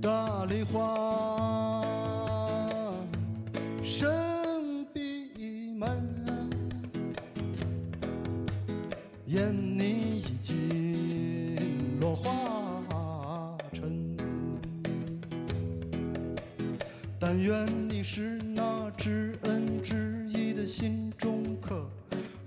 [0.00, 1.82] 大梨花
[3.82, 6.08] 深闭门，
[9.26, 14.16] 愿你已经落花尘。
[17.18, 21.90] 但愿你是那知恩知义的心中客，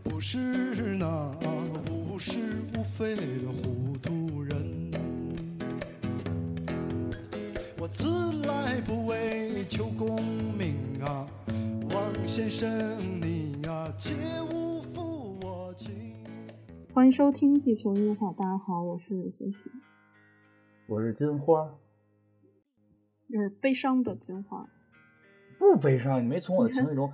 [0.04, 1.32] 不是那
[1.90, 2.40] 无是
[2.76, 3.16] 无非
[12.62, 14.14] 王先生你呀、切
[14.52, 16.24] 勿负我情。
[16.94, 19.72] 欢迎收听《地球音话》，大家好，我是孙喜，
[20.88, 21.80] 我是金花，
[23.28, 24.70] 就是悲伤的金花。
[25.58, 27.12] 不悲伤，你没从我的情绪中，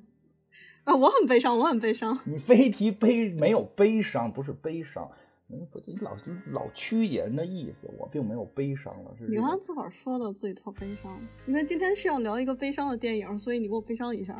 [0.84, 2.18] 啊，我很悲伤，我很悲伤。
[2.24, 5.23] 你非提悲没有悲伤，不是悲伤，你
[5.70, 6.16] 不你老
[6.52, 14.34] 老曲解人的意思，我并没有悲伤了，是你这个刚自个儿说的自己特悲伤，因为今天是要聊一个悲伤的电影，所以你给我悲伤一下。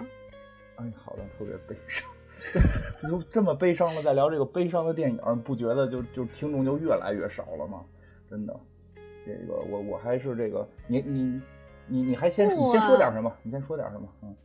[0.76, 2.08] 哎，好的，特别悲伤。
[3.08, 7.84] 就这么悲伤了，再聊这个悲伤的电影，不觉得就就听众就越来越少了吗？
[8.28, 8.60] 真的，
[9.24, 11.42] 这个我我还是这个，你你
[11.86, 13.32] 你你还先你先说点什么？
[13.42, 14.08] 你先说点什么？
[14.22, 14.36] 嗯，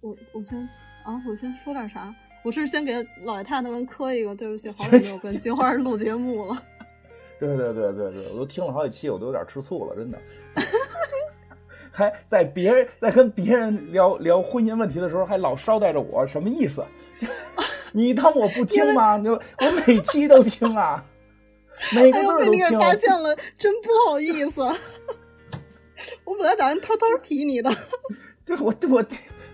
[0.00, 0.58] 我我先
[1.04, 2.14] 啊，我先说点啥？
[2.46, 6.62] 我是先给老爷太太们磕一个，对不起，好久没有跟金花录节目了。
[7.40, 10.18] 对对对对对，我都听了好几期，我都有点吃醋了，真的。
[11.90, 16.86] 还在别人在跟别人聊聊婚姻问题的时候，还老捎带着我，什么意思？
[17.90, 19.18] 你当我不听吗？
[19.18, 19.40] 就我
[19.84, 21.04] 每期都听啊，
[21.96, 22.78] 每个哎呦，字儿都被你给。
[22.78, 24.62] 发现了，真不好意思。
[26.22, 27.68] 我本来打算偷偷提你的，
[28.44, 29.04] 这我我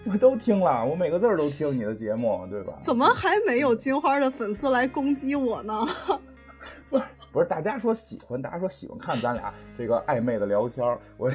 [0.10, 2.72] 我都听了，我每个字儿都听你的节目，对吧？
[2.82, 5.86] 怎么还没有金花的粉丝来攻击我呢？
[6.90, 7.46] 不是不是？
[7.46, 11.30] 大家说喜欢，大家说喜欢看咱俩这个暧昧的聊天儿，我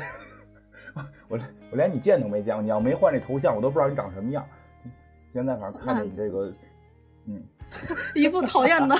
[1.27, 1.39] 我
[1.72, 4.45] 我连你见都没见过，你要没换这头像，我都不知道你长什么样。
[5.31, 6.51] 现在反正看着你这个，
[7.25, 7.41] 嗯，
[8.16, 8.95] 一副讨厌的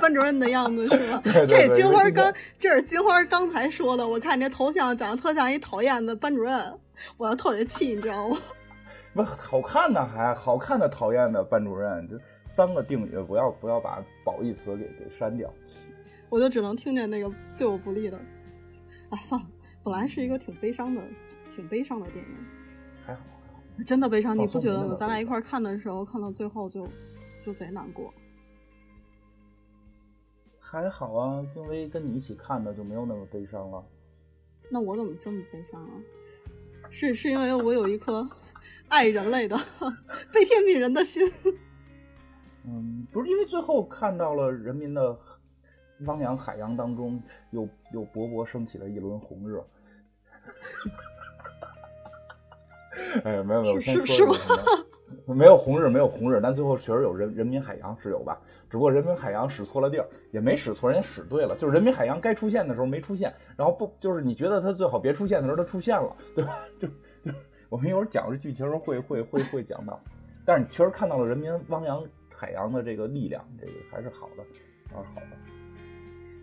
[0.00, 1.20] 班主任的样子是吧？
[1.22, 4.06] 对对对这金花这刚，这是金花刚才说的。
[4.06, 6.78] 我看你这头像长得特像一讨厌的班主任，
[7.16, 8.36] 我要特别气，你知道吗？
[9.14, 15.52] 不好看的，还好看的讨厌的班主任，就三个定语，不要不要把褒义词给给删掉。
[16.30, 18.18] 我就只能听见那个对我不利的。
[19.10, 19.46] 哎，算了，
[19.82, 21.02] 本来是一个挺悲伤的、
[21.54, 22.36] 挺悲伤的电影，
[23.04, 24.96] 还好还好，真的悲伤，你不觉得吗？
[24.98, 26.88] 咱俩一块儿看的时候，看到最后就
[27.40, 28.12] 就贼难过。
[30.58, 33.84] 还好啊，因为跟你一起看的就没有那么悲伤了。
[34.70, 35.90] 那我怎么这么悲伤啊？
[36.88, 38.26] 是是因为我有一颗
[38.92, 39.56] 爱人类的
[40.30, 41.22] 悲天悯人的心。
[42.66, 45.18] 嗯，不是因为最后看到了人民的
[46.00, 47.20] 汪洋海洋当中
[47.52, 49.58] 又又勃勃升起了一轮红日。
[53.24, 54.36] 哎，没有没有，我先说
[55.26, 58.38] 没有红日，没有红日，但最后确实有人人民海洋是有吧？
[58.68, 66.58] 只不过人民海洋使错了地儿，也没使错，人家使对了，就是人民海洋该出现的时候没出现，然后不就是你觉得它最好别出现的时候它出现了，对吧？
[66.78, 66.94] 就 就
[67.72, 69.98] 我们一会儿讲这剧情会会会会讲到，
[70.44, 74.44] 但是你确实看到了人民汪洋海洋的这个力量，这个还是好的，
[74.94, 75.26] 还是好的。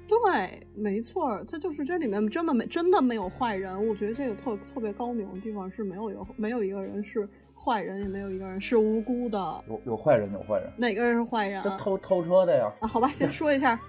[0.07, 3.87] 对，没错儿，这就是这里面真的没真的没有坏人。
[3.87, 9.37] 我觉得这个特特别高明的地方是没有有没有一个人是坏人，也没有一个人是无辜的。
[9.67, 11.63] 有有坏人，有坏人，哪个人是坏人啊？
[11.63, 13.79] 这偷偷车的呀，啊，好吧， 先说一下，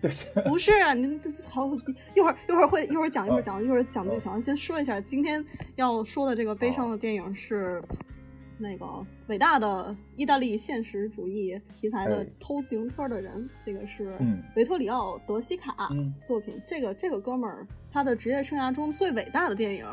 [0.00, 0.10] 对，
[0.44, 1.66] 不是啊，您这好，
[2.14, 4.40] 一会儿一会儿会一会儿讲一会儿讲一会儿讲剧情。
[4.40, 7.82] 先说一下，今天要说的这个悲伤的电影是
[8.58, 8.86] 那个
[9.26, 14.42] 伟大的意大利现实主义题材的哎《偷自行车的人》，这个是嗯。
[14.54, 16.12] 维托里奥·德西卡嗯。
[16.22, 16.60] 作品。
[16.64, 19.86] 这个这个哥们儿他的职业生涯中最伟大的电影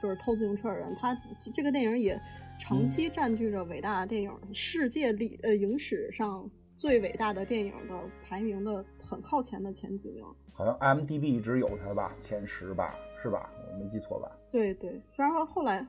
[0.00, 1.16] 就是《偷自行车的人》，他
[1.52, 2.20] 这个电影也
[2.58, 10.24] 长期占据着伟大的电影世界历呃影史上最伟大的电影的排名的很靠前的前几名。
[10.52, 13.50] 好像 IMDB 一直有它吧，前十吧，是吧？
[13.72, 14.30] 我没记错吧？
[14.50, 15.86] 对对，虽然说后来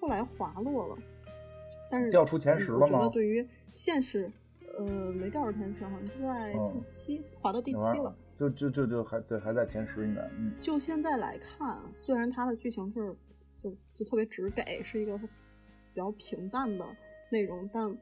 [0.00, 0.96] 后来滑落了，
[1.90, 4.30] 但是掉出前十了我觉吗得对于现实，
[4.78, 8.14] 呃，没掉出前十，好像是在第嗯七，滑到第七了。
[8.36, 13.16] 就就就就还对，还在前十应该，嗯，就现在来看，虽然它的剧情是
[13.56, 15.28] 就就特别直给，是一个比
[15.94, 16.84] 较平淡的
[17.30, 17.96] 内容，但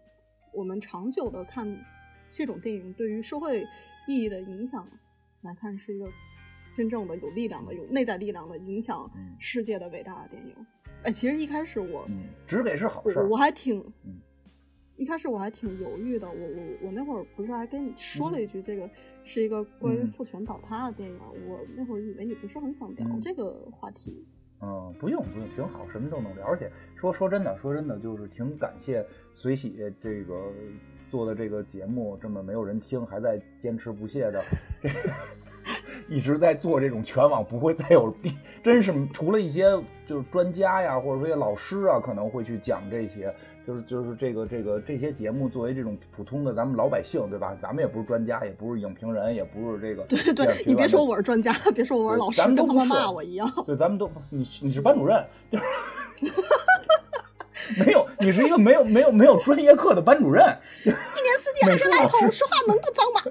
[0.52, 1.67] 我们长久的看
[2.32, 3.64] 这种电影对于社会
[4.08, 4.88] 意义的影响
[5.43, 6.11] 来看，是一个
[6.75, 10.56] 真正的有力量的、有内在力量的影响嗯世界的伟大的电影。
[11.05, 14.19] 哎，其实一开始我、嗯，只给是好事儿我我，还挺嗯
[14.96, 18.88] 一开始我还挺犹豫的，我我我那会儿不是还跟你说了一句，这个
[19.25, 21.19] 是一个关于嗯父权倒塌的电影，
[21.49, 24.25] 我那会儿以为你不是很想聊嗯这个话题。
[24.64, 26.46] 嗯，不用不用，挺好，什么都能聊。
[26.46, 29.05] 而且说说真的，说真的，就是挺感谢
[29.35, 30.52] 随喜这个
[31.12, 34.43] 做的这个节目，这么没有人听，还在坚持不懈的，
[36.09, 43.31] 一直在做这种全网不会再有地， 真是除了一些就是专家呀，或者说一些老师啊，可能会去讲这些。
[43.64, 47.55] 就是就是这个这个这些节目，作为这种普通的咱们老百姓，对吧？
[47.62, 53.49] 咱们也不是专家，也不是影评人，也不是这个对对你别说我是专家， 别说我是老师，跟他们咱们都不是骂我一样。
[53.67, 55.64] 对，咱们都你你是班主任，就是
[57.79, 60.45] 没有，你是一个没有没有没有专业课的班主任，
[60.85, 60.97] 一年
[61.41, 63.23] 四季二十来头，说话能不脏吗？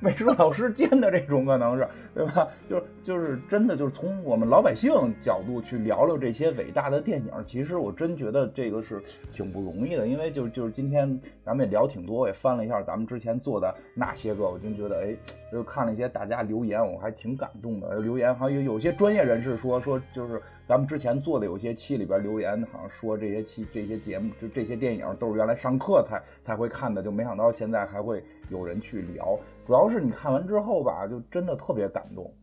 [0.00, 2.48] 美术老师兼的这种可能是，对吧？
[2.68, 15.14] 就是就是真的就是从我们老百姓角度去聊聊这些伟大的电影，其实我真觉得这个是挺不容易的，因为就就是今天咱们也聊挺多，我也翻了一下咱们之前做的那些个，我就觉得哎，
[15.52, 18.00] 就看了一些大家留言，我还挺感动的。
[18.00, 29.38] 留言好像有有些专业人士说说就是咱们之前做的有些期里边留言，好像说这些期这些节目就这些电影都是原来上课才才会看的，就没想到现在还会有人去聊。
[29.70, 32.34] 主要是你看完之后吧，就真的特别感动，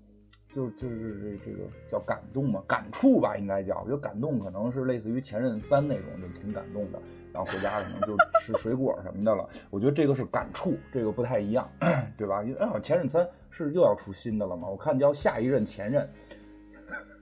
[0.56, 3.82] 就就是这这个叫感动嘛，感触吧，应该叫。
[3.82, 6.98] 我觉得感动可能是类似于《前任三》那种，就挺感动的。
[7.34, 9.46] 然后回家可能就吃水果什么的了。
[9.70, 11.70] 我觉得这个是感触，这个不太一样，
[12.18, 12.42] 对吧？
[12.46, 16.10] 因为好像《前任三》是又要出新的了嘛，我看叫《下一任前任》。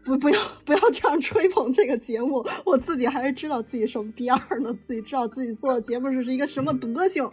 [0.05, 7.27] 不不要不要这样吹捧这个节目，我自己还是知道自己什么逼样呢，自己知道自己做的节目是一个什么德行。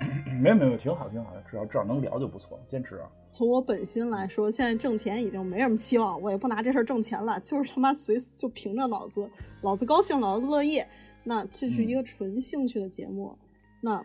[0.40, 3.10] 没有没有，挺好挺好的，只要至少能聊就不错，坚持啊。
[3.30, 9.28] 从我本心来说，现在挣钱已经没什么希望，我也不拿这事儿挣钱了，就是他妈随就凭着老子，
[9.62, 10.82] 老子高兴，老子乐意。
[11.24, 13.36] 那这是一个纯兴趣的节目，
[13.80, 14.04] 那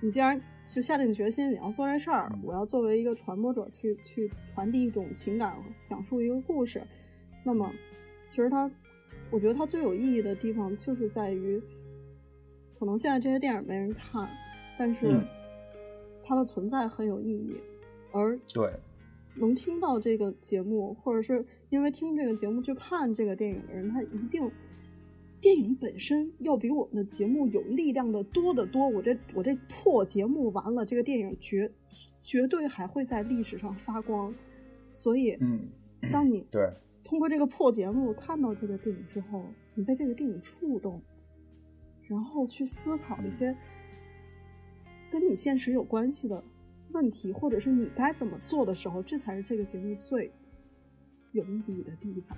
[0.00, 6.82] 你既然就下定决心你要做这事儿，我要作为一个传播者去去传递一种情感，讲述一个故事，
[7.44, 7.70] 那么
[8.26, 8.68] 其实它，
[9.30, 11.62] 我觉得它最有意义的地方就是在于，
[12.78, 14.28] 可能现在这些电影没人看，
[14.78, 15.26] 但是嗯
[16.22, 17.56] 它的存在很有意义，
[18.12, 18.70] 而对，
[19.36, 24.50] 能听到这个节目，或者是因为听这个节目去看这个电影的人，他一定
[25.40, 28.88] 电影本身要比我们的节目有力量的多得多。
[28.88, 31.72] 我这我这破节目完了，这个电影绝
[32.22, 34.34] 绝对还会在历史上发光。
[34.90, 35.60] 所以，嗯，
[36.12, 36.70] 当你 对，
[37.04, 41.00] 通过这个破节目看到这个电影之后，你被这个电影触动，
[42.06, 43.56] 然后去思考一些
[45.10, 46.42] 跟你现实有关系的
[46.92, 50.30] 问题，或者是你该怎么做的时候，这才是这个节目最
[51.32, 52.36] 有意义的地方。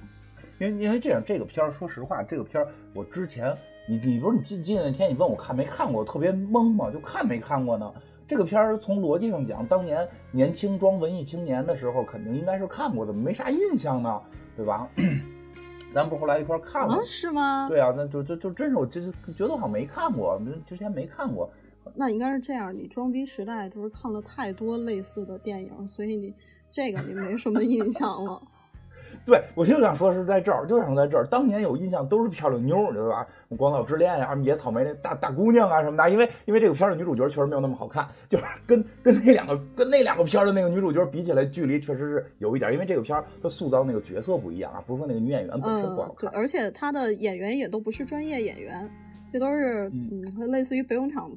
[0.58, 3.56] 因为因为这样，这个片儿，说实话，这个片儿我之前，
[3.88, 7.92] 你你不是你记记得那天你问我看没看过，我特别懵嘛，就看没看过呢。
[8.26, 14.22] 这个片儿从逻辑上讲，当年年轻装文艺青年的时候，肯定应该是看过的，没啥印象呢，
[14.56, 14.88] 对吧？
[15.92, 17.68] 咱不是后来一块儿看了啊，，是吗？
[17.68, 21.50] 对啊，那就就就真是我就是觉得好像没看过，之前没看过。
[21.94, 26.32] 那应该是这样，你装逼时代就是看了太多类似的电影，所以你
[26.70, 28.40] 这个你没什么印象了。
[29.26, 31.26] 对，我就想说是在这儿，就想在这儿。
[31.26, 33.26] 当年有印象都是漂亮妞儿，对吧？
[33.56, 36.08] 广岛之恋呀、野草莓那大大姑娘啊什么的。
[36.10, 42.72] 因为因为这个片儿的女主角确实没有那么好看，就是跟跟那两个跟那两个片儿的那个女主角比起来，距离确实是有一点。
[42.72, 46.38] 因为这个片儿它塑造那个角色不一样啊，不是说那个女演员本身不好嗯，对，看。
[46.40, 48.88] 而且她的演员也都不是专业演员，
[49.32, 51.28] 这都是嗯嗯，类似于北影厂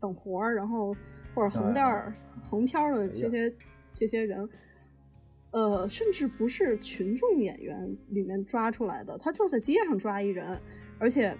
[0.00, 0.96] 等活儿，然后
[1.34, 3.52] 或者横店儿、横漂的这些
[3.92, 4.48] 这些人，
[5.50, 10.60] 呃，甚至不是群众演员里面抓出来的，他就是在街上抓一人，
[10.98, 11.36] 而且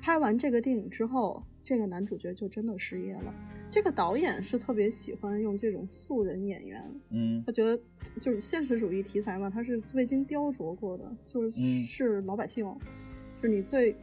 [0.00, 3.34] 拍完这个电影之后，这个男主角就真的失业了。
[3.70, 7.42] 这个导演是特别喜欢用这种素人演员，嗯。
[7.44, 7.78] 他觉得
[8.18, 11.84] 就是现实主义题材嘛，他是未经雕琢过的，就是嗯。
[11.84, 12.64] 是老百姓，
[13.42, 13.94] 就是你最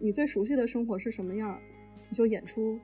[0.00, 1.60] 你最熟悉的生活是什么样儿，
[2.08, 2.76] 你就演出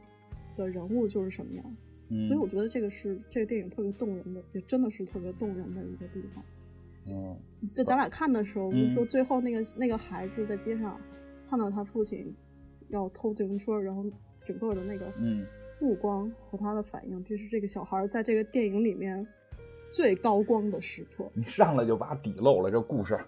[0.58, 1.76] 的人物就是什么样。
[2.10, 6.44] 嗯，所以我觉得这个是这个电影特别动人的，也真的是特别动人的一个地方。
[7.10, 7.36] 嗯
[7.74, 11.00] 在咱俩看的时候，不是嗯说最后那个那个孩子在街上
[11.48, 12.34] 看到他父亲
[12.88, 14.04] 要偷自行车，然后
[14.44, 15.46] 整个的那个嗯
[15.80, 19.26] 目光和他的反应，这是这个小孩在这个电影里面
[19.90, 21.30] 最高光的时刻。
[21.34, 23.18] 你上来就把底露了，这故事。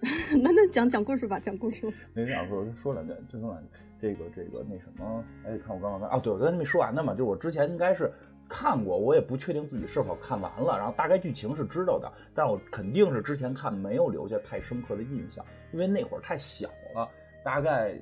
[0.42, 1.90] 那那讲讲故事吧，讲故事。
[2.12, 3.68] 没想说说两句，就说两句。
[4.00, 8.12] 这个这个那什么，哎，看我刚刚看啊，对我刚才没说完呢嘛，就是我之前应该是
[8.48, 17.08] 看过，我也不确定自己是否看完了，然后大概剧情是知道的，但是我肯定是之前看没有留下太深刻的印象，因为那会儿太小了，
[17.42, 17.94] 大概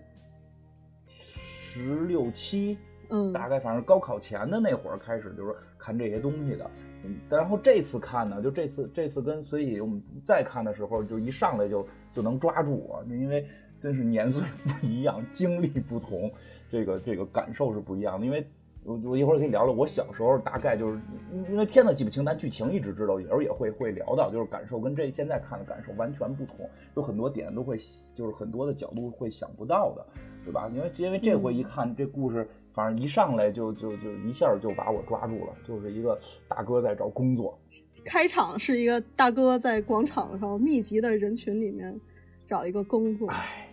[1.09, 2.77] 十六七
[3.11, 6.71] 嗯，大概反正高考前的那会儿开始就是看这些东西的。
[7.05, 13.45] 嗯，然后这次看呢，就这次这次跟随以我们再看的时候，就一上来就就能抓住我，因为
[13.83, 16.31] 真是年岁不一样，经历不同，
[16.71, 18.25] 这个这个感受是不一样的。
[18.25, 18.47] 因为
[18.85, 21.01] 我我一会儿可以聊聊我小时候大概就是
[21.33, 27.77] 因因为片子记不清，但剧情一直知道，有时候也会会聊到，就是感受跟这现在看的感受完全不同，有很多点都会
[28.15, 30.07] 就是很多的角度会想不到的，
[30.45, 30.71] 对吧？
[30.73, 32.49] 因为因为这回一看这故事。
[32.75, 37.61] 反正一上来就就就一下就把我抓住了，就是一个大哥在找工作。
[38.03, 42.01] 开场是一个大哥在广场上密集的人群里面
[42.47, 43.69] 找一个工作，哎，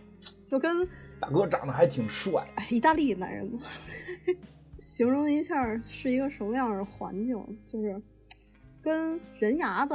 [0.49, 0.87] 就跟
[1.19, 3.59] 大哥长得还挺帅，哎，意大利男人嘛。
[4.79, 7.37] 形容一下是一个什么样的环境？
[7.65, 8.01] 就是
[8.81, 9.93] 跟人牙子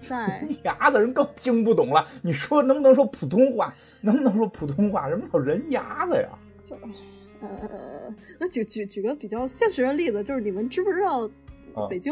[0.00, 2.06] 在 人牙子人更听不懂了。
[2.22, 3.70] 你说能不能说普通话？
[4.00, 5.08] 能不能说普通话？
[5.10, 6.30] 什么叫人牙子呀？
[6.64, 6.76] 就。
[7.40, 11.28] 呃，那举举举个比较现实的例子，就是你们知不知道
[11.90, 12.10] 北京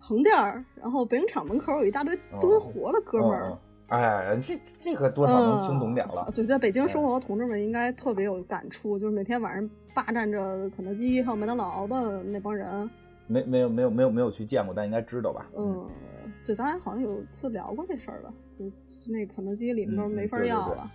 [0.00, 3.56] 横店儿，然后北影厂门口有一大堆蹲活的哥们儿？
[3.88, 6.30] 哎，这这个多少能听懂点了。
[6.34, 12.88] 对，在北京生活的同志们应该特别有感触，就是每天晚上霸占着肯德基还有麦当劳的那帮人。
[13.26, 15.46] 没没有没有没有没有去见过，但应该知道吧？
[15.56, 15.88] 嗯，
[16.44, 18.32] 对，咱俩好像有次聊过这事儿吧？
[18.58, 20.90] 就是那肯德基里面没法要了。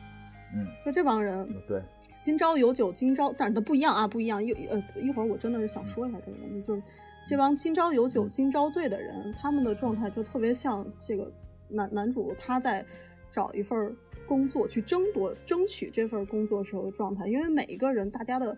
[0.56, 1.82] 嗯，就这帮人，对，
[2.22, 4.44] 今朝有酒今朝，但是它不一样啊，不一样。
[4.44, 6.82] 一呃，一会儿我真的是想说一下这个问题，就是
[7.26, 11.32] 这帮今朝有酒今朝醉的人，他们的状态就特别像这个
[11.70, 12.86] 男男主他在
[13.32, 13.96] 找一份
[14.28, 18.58] 工作去争夺、争取这份工作时候的状态，因为每一个人大家的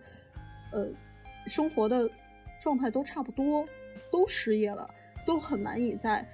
[0.72, 0.88] 呃
[1.46, 2.10] 生活的
[2.60, 3.66] 状态都差不多，
[4.10, 4.88] 都失业了，
[5.26, 6.26] 都很难以在。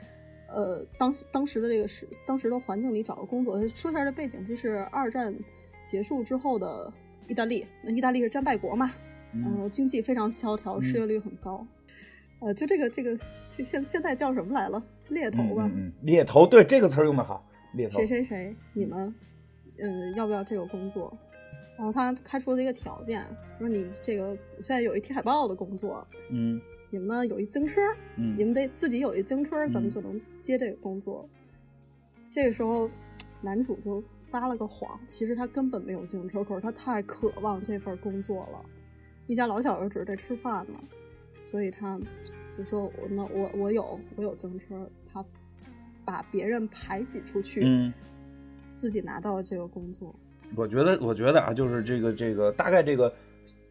[0.50, 3.61] 呃，当当时的这个时当时的环境里找个工作。
[3.68, 5.38] 说一下这背景，这是二战
[5.85, 6.90] 结束之后的
[7.26, 7.66] 意大利。
[7.82, 8.90] 那意大利是战败国嘛，
[9.35, 11.66] 嗯，经济非常萧条，失业率很高。
[12.40, 13.14] 呃，就这个这个，
[13.50, 14.82] 就现现在叫什么来了？
[15.08, 15.70] 猎头吧。
[15.74, 17.44] 嗯，猎头，对这个词儿用的好。
[17.74, 17.98] 猎头。
[17.98, 18.56] 谁谁谁？
[18.72, 19.14] 你们，
[19.78, 21.16] 嗯，要不要这个工作？
[21.76, 23.22] 然后他开出了一个条件，
[23.58, 26.06] 说你这个现在有一贴海报的工作。
[26.30, 26.60] 嗯。
[26.90, 27.82] 你们呢有一自行车，
[28.16, 31.28] 你们得自己有一自行车，咱们就能接这个工作。
[32.30, 32.88] 这个时候，
[33.42, 38.64] 男主就撒了个谎，其实他根本没有自行车，可是他太渴望这份工作了，
[39.26, 40.80] 一家老小又指着这吃饭呢，
[41.44, 42.00] 所以他
[42.56, 44.90] 就说：“我那我我有我有自行车。”
[46.08, 47.92] 他把别人排挤出去，嗯
[48.74, 50.14] 自己拿到了这个工作。
[50.56, 53.12] 我觉得，我觉得啊，就是这个这个大概这个。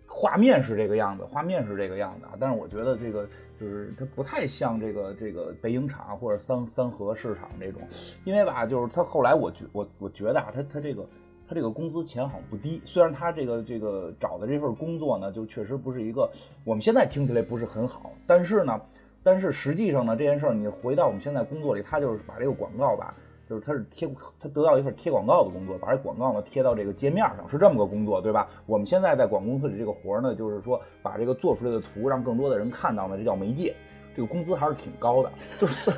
[0.10, 3.30] 画面是这个样子，画面是这个样子啊，但是我觉得这个
[3.60, 7.82] 就是它不太像这个这个北影厂或者三三河市场这种，
[8.24, 11.08] 因为吧，就是他后来我觉我我觉得啊，他他这个
[11.48, 16.28] 他这个工资钱好像不低，虽然他这个这个找的这份工作呢，就确实不是一个
[16.64, 18.82] 我们现在听起来不是很好，但是呢，
[19.28, 23.14] 但是实际上呢，这件事儿你回到我们现在工作里，他就是把这个广告吧。
[23.50, 28.48] 就是他是贴他得到一份贴广告的工作，把这广告呢贴到这个界面上，是这么个工作，对吧？
[28.66, 33.76] 我们现在在广告公司里这个活儿呢，就是说把这个做出来的图让更多的人看到呢，这叫媒介。
[34.16, 35.92] 这个工资还是挺高的，就是，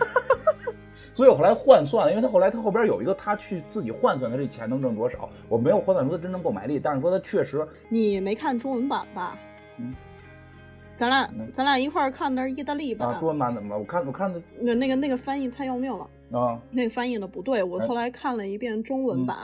[1.14, 7.68] 所以我后来换算了，因为他后来他后边有一个他去自己换算他这钱能挣多少，我没有换算出他真正购买力，但是说他确实。
[7.88, 9.36] 你没看中文版吧？
[9.78, 9.96] 嗯。
[11.00, 13.18] 咱俩咱俩一块儿看的是意大利版。
[13.22, 13.80] 中文版怎么了？
[13.80, 16.10] 我看我看的那那个那个翻译太要命了。
[16.32, 19.38] 啊，那翻译的不对，我后来看了一遍中文版，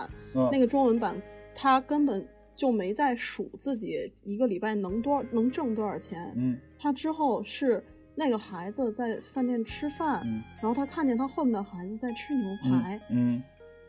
[0.52, 1.20] 那个中文版
[1.56, 6.34] 他根本就没在数自己一个礼拜能多能挣多少钱。
[6.36, 7.82] 嗯，他之后是
[8.16, 10.28] 那个孩子在饭店吃饭，
[10.62, 13.00] 然后他看见他后面的孩子在吃牛排。
[13.10, 13.42] 嗯，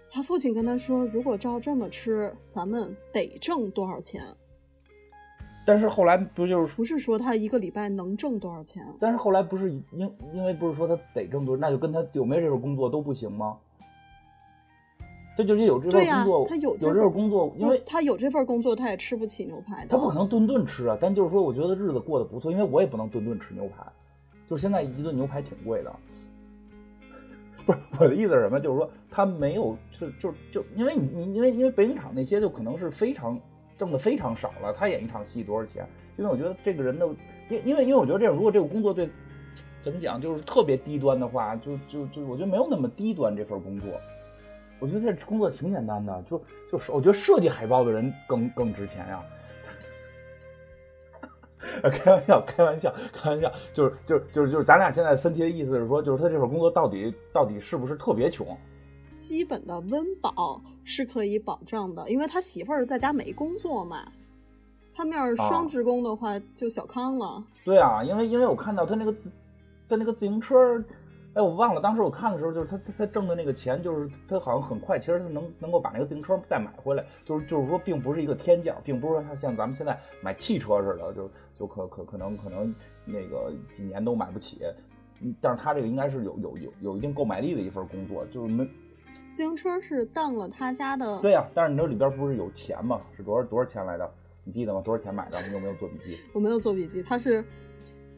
[0.09, 4.23] 他父亲跟他说：“如果照这么吃，咱们得挣多少钱？”
[5.67, 8.85] 但是后来不就是不是说他一个礼拜能挣多少钱？
[9.01, 9.85] 但是后来不是因
[10.33, 13.57] 因为不是说他得挣多，那就跟他有没有这份工作都不行吗？
[15.37, 19.85] 这就是有这份工作，他有有这份工作，因为他有这份工作，他也吃不起牛排。
[19.87, 20.97] 他不可能顿顿吃啊！
[21.01, 23.85] 但就是说，我觉得日子过得不错，因为我也不能顿顿吃牛排。
[24.47, 25.93] 就现在一顿牛排挺贵的，
[27.67, 28.61] 不是我的意思是什么？
[28.61, 33.37] 就是说他没有就就就因为你你因为因为北影厂那些就可能是非常。
[33.79, 35.87] 挣的非常少了，他演一场戏多少钱？
[36.17, 37.07] 因为我觉得这个人的，
[37.49, 39.09] 因因为因为我觉得这样，如果这个工作对
[39.83, 43.91] 怎么讲，就是特别低端的话，就就就我觉得没有那么低端这份工作。
[44.79, 49.23] 我觉得这工作挺简单的，就就是我觉得设计海报的人更更值钱呀。
[51.91, 58.47] 开玩笑，开玩笑，开玩笑，就是就是就是就是咱俩现在分歧的意思是说，就是他这份工作到底到底是不是特别穷？
[59.17, 64.13] 基本的温饱是可以保障的，因为他媳妇儿在家没工作嘛，
[64.95, 67.43] 他们要是啊双职工的话，就小康了。
[67.65, 69.33] 对啊，因为因为我看到他那个自
[69.89, 70.83] 他那个自行车，
[71.35, 84.61] 哎，我忘了当时我看的时候，就是他他他挣的那个钱，就是他好像很快，其实他能能够把那个自行车再买回来，就是就是说，并不是一个天价，并不是说他像咱们现在买汽车似的，就就可可可能可能那个几年都买不起。
[85.21, 88.69] 嗯但是他这个应该是有有有有一定购买力的一份工作，就是没
[89.37, 92.99] 自行车是当了他家的，对呀、但是你这里边不是有钱吗？
[93.15, 94.11] 是多少多少钱来的？
[94.45, 94.81] 你记得吗？
[94.81, 95.39] 多少钱买的？
[95.47, 96.19] 你有没有做笔记？
[96.33, 97.43] 我没有做笔记，他是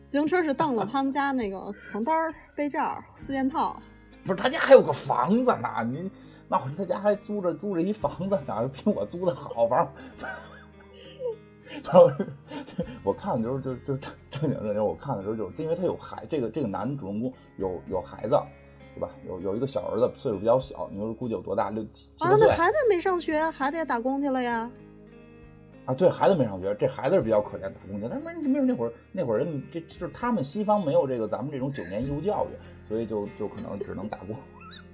[0.07, 3.83] 自行车是当了他们家那个床单儿、被罩、四件套。
[4.25, 6.09] 不是他家还有个房子呢，你
[6.47, 10.29] 那我说他家还租着租着一房子呢，比我租的好，反正。
[11.83, 12.09] 然后
[13.03, 18.41] 我看的时候就就正正经正经，我看的时候就是因为他有孩，这个这个男主人公有有孩子，
[18.99, 19.11] 对吧？
[19.29, 21.71] 有有一个小儿子，岁数比较小，你说估计有多大？
[21.71, 24.69] 六七七啊，那孩子没上学，孩子也打工去了呀。
[25.85, 25.95] 啊？
[25.95, 28.09] 对，孩子没上学，这孩子是比较可怜，打工去。
[28.11, 34.35] 但是没准那会儿那会儿人这就是他们西方没有这个咱们这种九年义务教育，所以就就可能只能打工。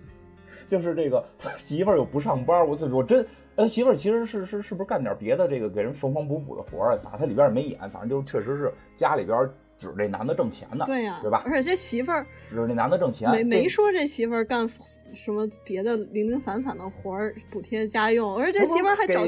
[0.68, 7.00] 就是这个他媳妇儿又不上班，我我真，他，媳妇儿其实是是是不是干点别的这个给人缝缝补补的活儿啊？
[7.02, 11.42] 反正他里边也没演，反正就是确实是家里边指这男的挣钱呢，对呀、对吧？
[11.44, 14.68] 而且这媳妇儿指着那男的挣钱，没没说这媳妇儿干
[15.12, 19.26] 什么别的零零散散的活儿补贴家用，而且这媳妇儿还找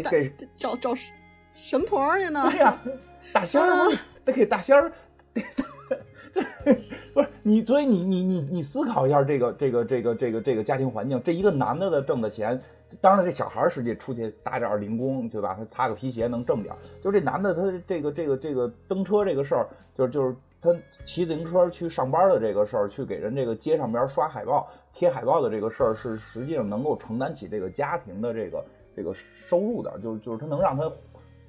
[0.55, 0.95] 找找
[1.53, 2.47] 神婆去呢。
[2.51, 2.83] 对呀、
[3.33, 4.93] 大仙儿不是得给大仙儿，
[6.33, 6.43] 这
[7.15, 12.61] 不是你，所以你你你你思考一下这个这个这个这个这个家庭环境，这一个男的的挣的钱，
[13.01, 15.55] 当然这小孩实际出去打点零工，对吧？
[15.59, 16.79] 他擦个皮鞋能挣点儿。
[17.03, 20.75] 就这男的他这个这个这个蹬车这个事儿，就是就是他
[21.05, 28.65] 骑自行车去上班的这个事儿，去给人这个街上边刷海报、贴海报的这个事儿，是实际上能够承担起这个家庭的这个
[28.95, 30.91] 这个收入的，就是就是他能让他。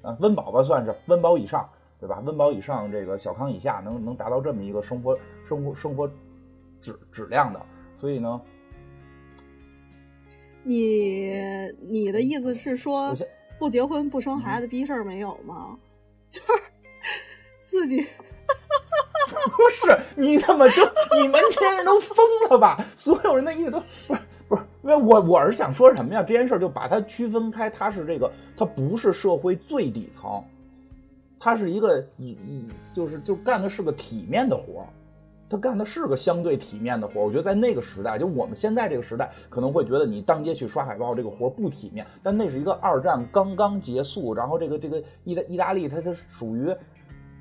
[0.04, 1.68] 啊，温饱吧算是温饱以上，
[2.00, 2.22] 对吧？
[2.24, 6.08] 温饱以上，这个小康以下，能能达到这么一个生活生活生活
[6.80, 7.60] 质质量的。
[8.00, 8.40] 所以呢，
[10.68, 11.32] 你
[11.90, 13.16] 你的意思是说，
[13.58, 15.78] 不结婚不生孩子逼事儿没有吗？
[16.30, 16.48] 就是
[17.64, 18.02] 自己
[19.48, 20.84] 不是你怎么就
[21.16, 22.18] 你们这些人都疯
[22.50, 22.86] 了吧？
[22.98, 26.22] 所有人的意思都不是不是，因为我我是想说什么呀？
[26.22, 30.44] 这件事儿就把它区分开，它是这个，它不是社会最底层，
[31.40, 34.88] 它是一个以以就是就干的是个体面的活儿。
[35.50, 46.76] 他干的是个相对体面的活儿，我觉得在那个时代，就我们现在这个时代，可能会觉得你当街去刷海报这个活儿不体面，但那是一个二战刚刚结束，然后这个这个意大意大利它它属于，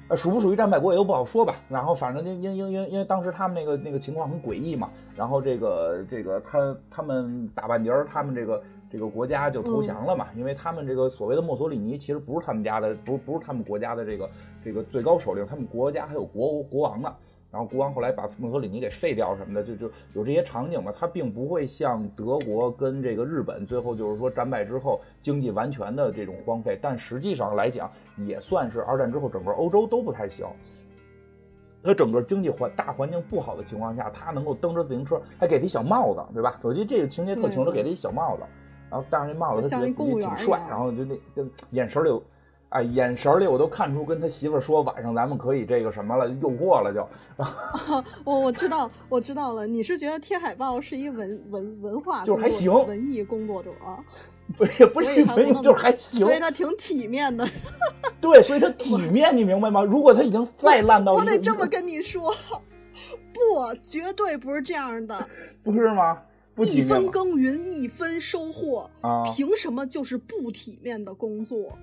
[0.09, 1.57] 呃属不属于战败国也都不好说吧。
[1.69, 14.31] 然后反正因因因因因为当时他们那个那个情况很诡异嘛，然后这个这个他他们打半截儿，他们这个这个国家就投降了嘛，因为他们这个所谓的墨索里尼其实不是他们家的，不不是他们国家的这个
[14.65, 17.13] 这个最高首领，他们国家还有国国王呢。
[17.57, 20.93] 然后国王后来把墨索里尼给废掉什么的，就就有这些场景嘛。
[20.95, 30.47] 他并不会像德国跟这个日本最后就是说战败之后经济完全的这种荒废，但实际上来讲也算是二战之后整个欧洲都不太行。
[31.83, 36.61] 他整个经济环大环境不好的情况下，他能够蹬着自行车，还给他一小帽子，对吧？
[36.61, 38.43] 我觉得这个情节特情，对对他给他一小帽子，
[38.91, 42.23] 然后戴上这帽子，他觉得自己挺帅，然后就那跟眼神里有。
[42.71, 47.09] 哎，眼神里我都看出跟他媳妇儿说晚上咱们可以这个什么了，诱惑了就。
[48.25, 53.71] 我我知道我知道了，你是觉得贴海报是一文文文化就是还行文艺工作者，
[54.57, 56.35] 不是也不是文艺，就是还行所。
[56.35, 57.49] 以他挺体面的。
[58.21, 59.85] 对，所以他体面，你明白吗？
[59.85, 62.35] 如果他已经再烂到我得这么跟你说，
[63.33, 65.17] 不，绝对不是这样的。
[65.63, 66.19] 不是吗？
[66.55, 67.09] 不一分？
[67.11, 71.79] 耕耘一分收获，啊，凭什么就是不体面的工作？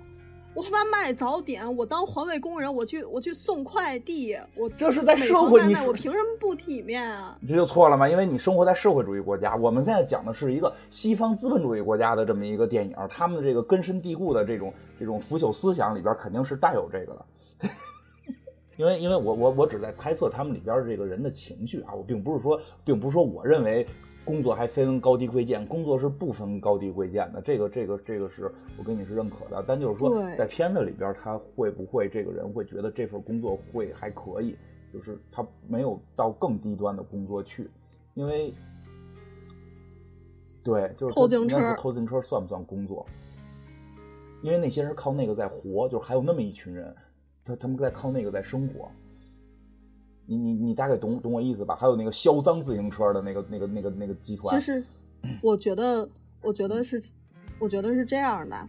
[0.54, 7.36] 我他妈卖早点，我当环卫工人，我去我去送快递，我这是在社会你是我凭什么不体面啊？
[7.44, 17.68] 这就错了嘛，因为你生活在社会主义国家，我们现在讲的是一个西方资本主义国家的这么一个电影，他们的这个根深蒂固的这种这种腐朽思想里边肯定是带有这个的。
[18.76, 23.86] 因为因为我我我只在猜测他们里边这个人的情绪啊，我并不是说并不是说我认为
[24.24, 34.56] 工作还分高低贵贱，工作是不分高低贵贱的，这个这个这个是我跟你是认可的，但就是说在片子里边他会不会这个人会觉得这份工作会还可以，
[34.92, 37.70] 就是他没有到更低端的工作去，
[38.14, 38.54] 因为
[40.64, 43.04] 对，就是偷自行车应该是偷自行车算不算工作？
[44.42, 46.94] 因为那些人靠那个在活，就是还有那么一群人，
[47.44, 48.90] 他他们在靠那个在生活。
[50.26, 51.76] 你你你大概懂懂我意思吧？
[51.76, 54.84] 还有那个销赃自行车的那个那个那个那个集团，其实，
[55.42, 56.08] 我觉得，
[56.42, 57.02] 我觉得是，
[57.58, 58.68] 我觉得是这样的，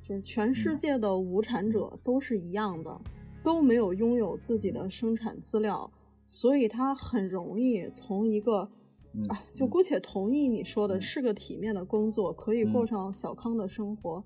[0.00, 3.00] 就是全世嗯界的无产者都是一样的，
[3.42, 5.90] 都没有拥有自己的生产资料，
[6.28, 8.68] 所以他很容易从一个，
[9.12, 14.22] 嗯啊，就嗯姑且同意你说的嗯是个体面的工作，可以过嗯上小康的生活。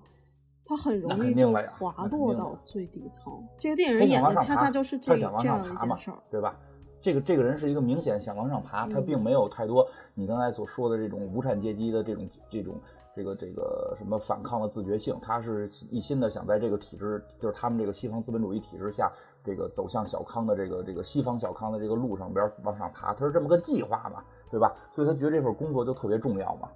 [0.69, 3.41] 他很容易就滑落到最底层。
[3.57, 6.21] 这个电影演的恰恰就是这这样一件事儿。
[6.29, 6.59] 对吧？
[7.01, 12.75] 这个这个人是一个明显想往上爬，他嗯并没有太多你刚才所说的这种无产阶级的这种这种
[13.15, 19.11] 这个这个什么反抗的自觉性，他是一心的想在这个体制，就是他们这个西方资本主义体制下，
[19.43, 24.75] 这个走向小康的这个这个西方小康的这个路上边往上爬，他是这么个计划嘛，对吧？
[24.93, 26.69] 所以他觉得这份工作就特别重要嘛。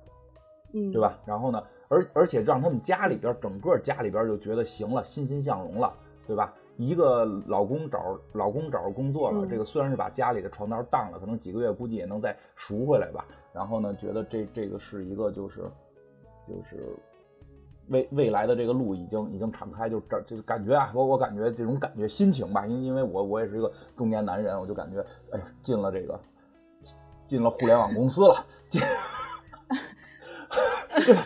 [0.73, 1.01] 嗯，对？
[1.01, 1.19] 吧？
[1.25, 5.93] 然后呢，而而且让他们家里边整个家里边就觉得行了，欣欣向荣了，
[6.25, 6.53] 对吧？
[6.77, 13.25] 一个老公找老公找着工作了，嗯这个虽然是把家里的床单当了，可能几个月估计也能再赎回来吧。
[13.53, 15.61] 然后呢，觉得这这个是一个就是
[16.47, 16.95] 就是
[17.89, 26.19] 未未来的这个路已经已经敞开，就这就感觉啊，我我感觉这种感觉心情吧，因因为我我也是一个中年男人，我就感觉哎呀，进了这个
[27.25, 28.45] 进了互联网公司了。
[28.71, 28.81] 进，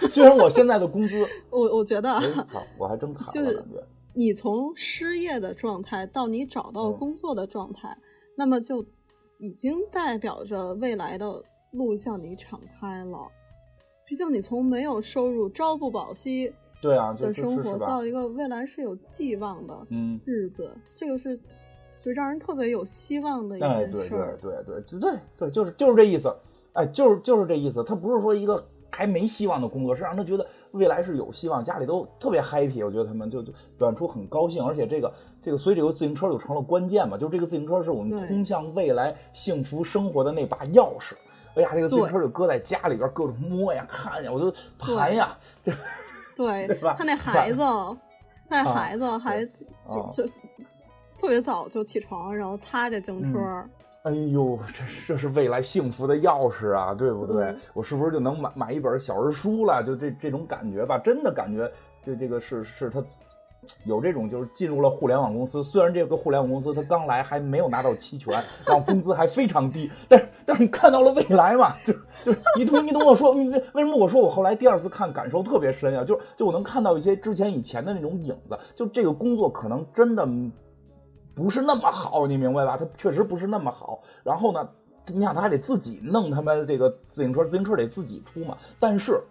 [0.10, 3.84] 虽然我现在的工资， 我我觉得啊哎，好，我还真卡了，感觉。
[4.16, 7.98] 你从失业的状态到你找到嗯工作的状态，
[8.38, 8.86] 那么就
[9.38, 13.28] 已经代表着未来的路向你敞开了。
[14.08, 21.36] 毕竟你从没有收入、朝不保夕对啊，的生活到一个未来是有寄望的嗯，日子，这个是
[22.00, 24.38] 就让人特别有希望的一哎，件对对事儿。
[24.42, 26.34] 对对对对对，就是就是这意思，
[26.74, 27.84] 哎，就是就是这意思。
[27.84, 32.86] 他不是说一个还没希望的工作，是让他觉得未来是有希望，家里都特别 happy。
[32.86, 41.14] 我觉得他们就就表现出很高兴，而且这个这个，所以这个自行车就成了关键嘛，就是这个自行车是我们通向未来幸福生活的那把钥匙。
[41.56, 45.72] 哎呀，这个自行车就搁在家里边，各种摸呀、看呀，我就盘呀，这
[46.36, 47.64] 对 他那孩子，
[48.50, 49.52] 那啊孩子还就
[50.02, 50.26] 啊就
[51.18, 53.40] 特别早就起床，然后擦这自行车。
[53.40, 53.70] 嗯
[54.06, 57.46] 哎呦，这这是未来幸福的钥匙啊，对不对？
[57.46, 59.84] 嗯我是不是就能买买一本小人书了？
[59.84, 61.70] 就这这种感觉吧，真的感觉
[62.06, 63.04] 这这个是是他
[63.84, 68.32] 有这种就是进入了互联网公司，虽然这个互联网公司他刚来还没有拿到期权，
[68.64, 71.92] 然后工资还非常低，但是但是你看到了未来嘛，就
[72.24, 76.06] 就是你懂你懂我说，你为什么我说我后来第二次看感受特别深啊？
[76.06, 80.28] 就就我能看到一些之前以前的那种影子，就这个工作可能真的
[81.36, 82.78] 不是那么好，你明白吧？
[82.78, 84.00] 他确实不是那么好。
[84.24, 84.68] 然后呢，
[85.08, 88.58] 你想他还得自己弄他妈这个自行车，自行车得自己出嘛。
[88.80, 89.22] 但是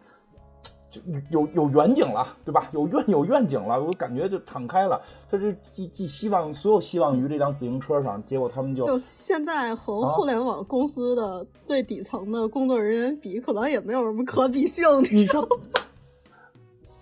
[0.91, 2.69] 就有有远景了，对吧？
[2.73, 5.01] 有愿有愿景了，我感觉就敞开了。
[5.31, 14.85] 他这寄寄希望，所有希望于这辆自行车上，结果他们就就现在和啊互联网公司的最底层的工作人员比，可能也没有什么可比性。
[15.11, 15.49] 你说。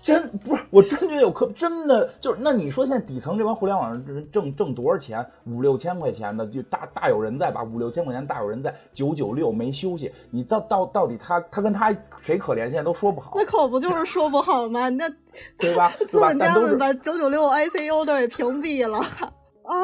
[0.03, 5.25] 真不是，我真觉得有可真的就是，那你说现在底层这帮互联网人挣挣多少钱？
[5.47, 7.63] 五六千块钱的就大大有人在吧？
[7.63, 12.63] 五六千块钱大有人在，九九六没休息，你到到到底他他跟他谁可怜？
[12.63, 14.89] 现在都说不好那，可不就是说不好吗？
[14.89, 15.09] 那
[15.57, 15.93] 对吧？
[16.09, 16.21] 资？
[16.21, 19.01] 本家们把九九六 ICU 都给屏蔽了
[19.65, 19.75] 啊！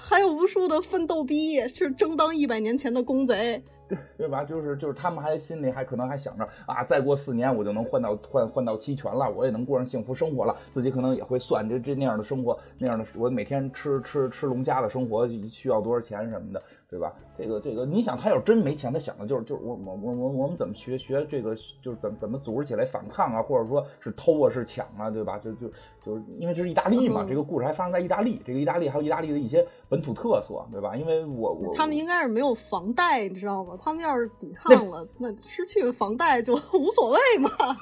[0.00, 3.62] 还有无数的奋斗逼是争当一百年前的公贼。
[3.86, 4.42] 对对吧？
[4.42, 10.56] 就是就是他们还心里还可能还想着啊，再过四年我就能换到换换到期权了，我也能过上幸福生活了。
[10.70, 17.12] 自己可能也会算这这那样的生活，那样的我每天吃吃吃龙虾的生活需要多少钱什么的，对吧？
[17.36, 25.38] 这个这个，你想他要是真没钱，他想的就是就是我我我我我们怎么学学这个，就是怎么怎么组织起来反抗啊，或者说是偷啊是抢啊，对吧？
[25.38, 25.68] 就就
[26.04, 30.94] 就是因为这是意大利嘛，嗯这个故事还发生在意大利，这个意大利还有意大利的一些本土特色，对吧？
[30.94, 33.76] 因为我我他们应该是没有房贷，你知道吗？
[33.82, 37.50] 他们要是抵抗了，那失去房贷就 无所谓嘛。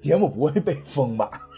[0.00, 1.48] 节目不会被封吧？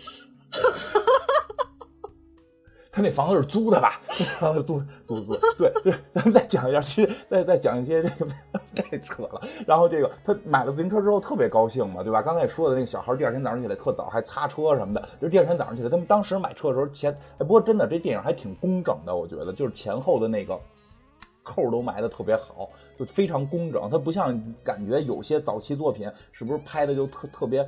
[2.99, 4.01] 他那房子是租的吧？
[4.41, 8.27] 房子租租租，对对，咱们再讲一下，去再再讲一些这个
[8.75, 9.41] 太扯了。
[9.65, 12.21] 然后这个他买了自行车之后特别高兴嘛，对吧？
[12.21, 20.59] 刚才也说的那个小孩第二天早上起来特早还擦车什么的，就第二天早上起来，他们当时买车的时候前，哎，不过真的这电影还挺工整的，我觉得就是前后的那个。
[21.51, 23.89] 扣都埋的特别好，就非常工整。
[23.91, 27.67] 它不像感觉有些早期作品是不是拍的就特特别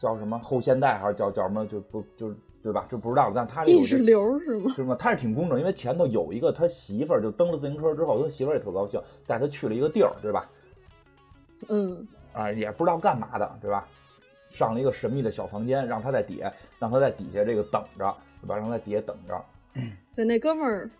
[0.00, 2.84] 叫什么后现代还是叫叫什么就不就是对吧？
[2.90, 3.32] 就不知道了。
[3.32, 4.72] 但他这有意识流是吗？
[4.74, 4.96] 是吗？
[4.98, 10.50] 他是挺工整，因为前头有一个他媳妇儿就蹬了自行车之后，他媳妇儿也特高兴，带他去了一个地儿，对吧？
[11.68, 13.86] 嗯，啊，也不知道干嘛的，对吧？
[14.50, 18.56] 上了一个神秘的小房间，让他在底下，让他在底下这个等着，对吧？
[18.56, 19.44] 让他在底下等着。
[20.12, 20.90] 对，那哥们儿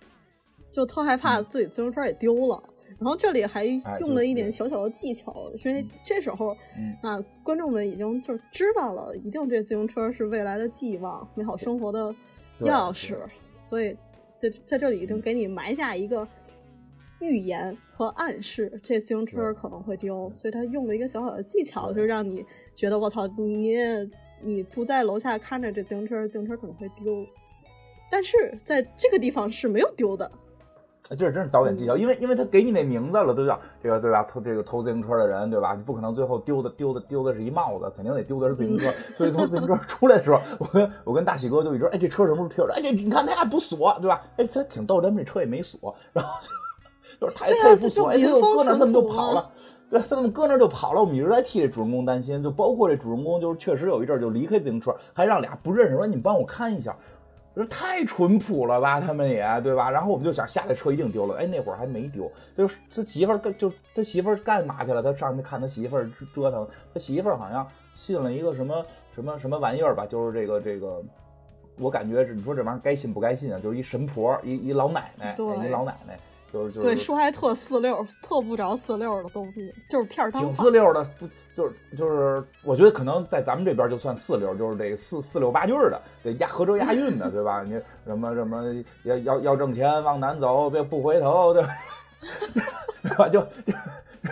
[0.70, 2.62] 就特害怕自己自行车也丢了，
[2.98, 6.96] 然后这里还哎用了一点小小的技巧，因为这时候，嗯。
[7.02, 12.14] 那观众们已经就知道了，一定这自行车是未来的寄望，美好生活的
[12.60, 13.18] 钥匙，
[13.62, 13.96] 所以
[14.34, 16.26] 在在这里已经给你埋下一个
[17.20, 21.96] 预言和暗示，这自行车可能会丢，所以他用了一个小小的技巧，对。
[21.96, 23.76] 就让你觉得我操，你
[24.42, 27.26] 你不在楼下看着这自行车，自行车可能会丢。
[28.10, 30.30] 但是在这个地方是没有丢的，
[31.10, 33.60] 这真是导演技巧，因为因为他给你那名字了，对吧？
[33.80, 34.24] 这个对吧？
[34.24, 35.74] 偷这个偷自行车的人，对吧？
[35.74, 38.90] 你不可能最后丢的丢的丢的是一帽子，肯定得丢的是自行车。
[39.14, 42.72] 所以从自行车出来的时候，我跟我跟大喜哥就一直，哎，这车什么时候贴着？
[42.74, 44.20] 哎，这你看他俩不锁，对吧？
[44.36, 46.48] 哎，他挺逗，咱们这车也没锁，然后就
[47.20, 49.50] 就是他对啊他也不锁，哎，他就搁那儿，他们就跑了。
[49.88, 51.00] 对，他怎么搁那儿就跑了？
[51.00, 56.96] 我们一直在替这主人公担心，就包括这主人公，就是确实有一阵儿就离开自行车，还让俩不认识说你们帮我看一下。
[57.64, 59.90] 太淳朴了吧，他们也对吧？
[59.90, 65.02] 然后我们就想下来车一定丢了，哎，那会儿还没丢，就是他媳妇儿干就他媳妇儿干嘛去了？
[65.02, 71.02] 他上去看他媳妇儿折腾，他媳妇儿好像信了一个什么什么什么玩意儿吧，就是这个这个，
[71.78, 73.58] 我感觉是你说这玩意儿该信不该信啊？
[73.58, 76.18] 就是一神婆，一一老奶奶，对一老奶奶，
[76.52, 87.62] 就是就是对，说还特四六，特不着四六的东西，就是片儿汤挺四六的，不就是就是，我觉得可能在咱们这边就算四流，就是这四四六八句儿的，得押合辙押韵的，对吧？
[87.62, 87.72] 你
[88.04, 88.62] 什么什么
[89.04, 91.68] 要要要挣钱往南走，别不回头，对吧？
[93.02, 93.28] 对吧？
[93.30, 93.72] 就 就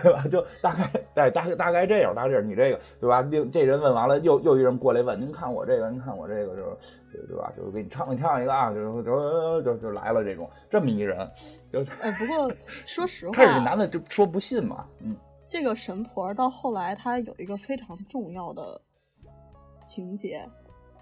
[0.02, 0.24] 对吧？
[0.30, 3.22] 就大概大大概大概这样，大概这样，你这个对吧？
[3.22, 6.76] 另这人问完了，又又一人过来问，您看我这个，您看我这个，就是
[7.10, 7.50] 对对吧？
[7.56, 11.18] 就是给你唱你唱一个啊，就就就就来了这种这么一人，
[11.72, 12.52] 就哎，不过
[12.84, 15.16] 说实 开始男的就说不信嘛，嗯。
[15.48, 18.80] 这个神婆到后来她有一个非常重要的
[19.86, 20.48] 情节，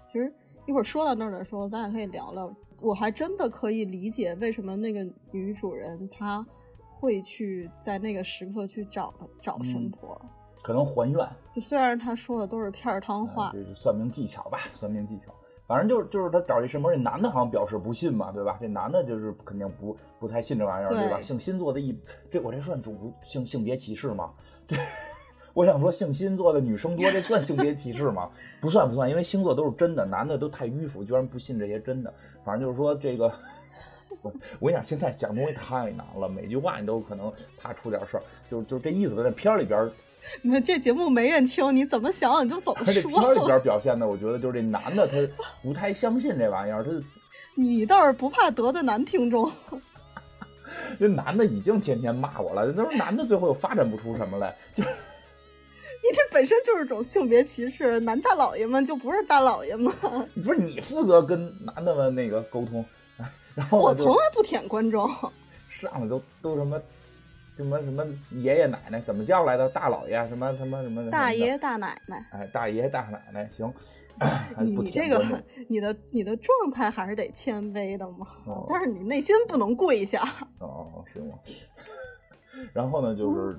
[0.03, 0.33] 其实
[0.65, 2.53] 一会儿说到那儿的时候，咱俩可以聊聊。
[2.81, 6.45] 我还真的可以理解为什么那个女主人她
[6.89, 10.21] 会去在那个时刻去找找神嗯婆。
[10.61, 15.33] 可能还愿，就虽然她说的都是片儿汤话，这是算命技巧吧，算命技巧。
[15.73, 18.59] 反正就是就是他找一什么，这男的好像表示不信嘛，对吧？
[18.61, 21.19] 这男的就是肯定不不太信这玩意儿，对对吧？
[21.19, 21.97] 性星座的一
[22.29, 24.31] 这我这算主性性别歧视吗？
[24.67, 24.77] 对
[25.55, 28.29] 我想说性星座的女生多，这算性别歧视吗？
[28.61, 32.13] 不算不算，因为星座都是真的，男的都太迂腐，居然不信这些真的。
[32.45, 33.33] 反正就是说这个。
[34.21, 39.15] 我我跟你讲，现在讲东西太难了，每句话你都可能怕出点事儿，就就这意思。
[39.23, 39.91] 在片儿里边儿，
[40.41, 43.45] 你看这节目没人听，你怎么想你就怎么 而且片里。
[43.45, 45.15] 边表现的，我觉得就是这男的他
[45.61, 46.91] 不太相信这玩意儿，他
[47.55, 49.51] 你倒是不怕得罪男听众，
[50.97, 59.93] 那男的已经天天骂我了，他说男的最后又发展不出什么来，就你这本身就是种性别歧视，男大老爷们就不是大老爷们。
[60.43, 62.83] 不是你负责跟男的们那个沟通，
[63.17, 65.09] 哎然后我从来不舔观众，
[65.69, 66.81] 上来都都什么
[67.55, 73.71] 什么什么爷爷奶奶怎么叫来的大老爷什么什么什么大爷大奶奶，哎大爷大奶奶行，
[74.59, 75.23] 你你这个
[75.67, 80.21] 你的你的状态还是得谦卑的嘛，哦但是你内心不能跪下。
[80.59, 81.35] 哦行吗？
[82.73, 83.57] 然后呢就是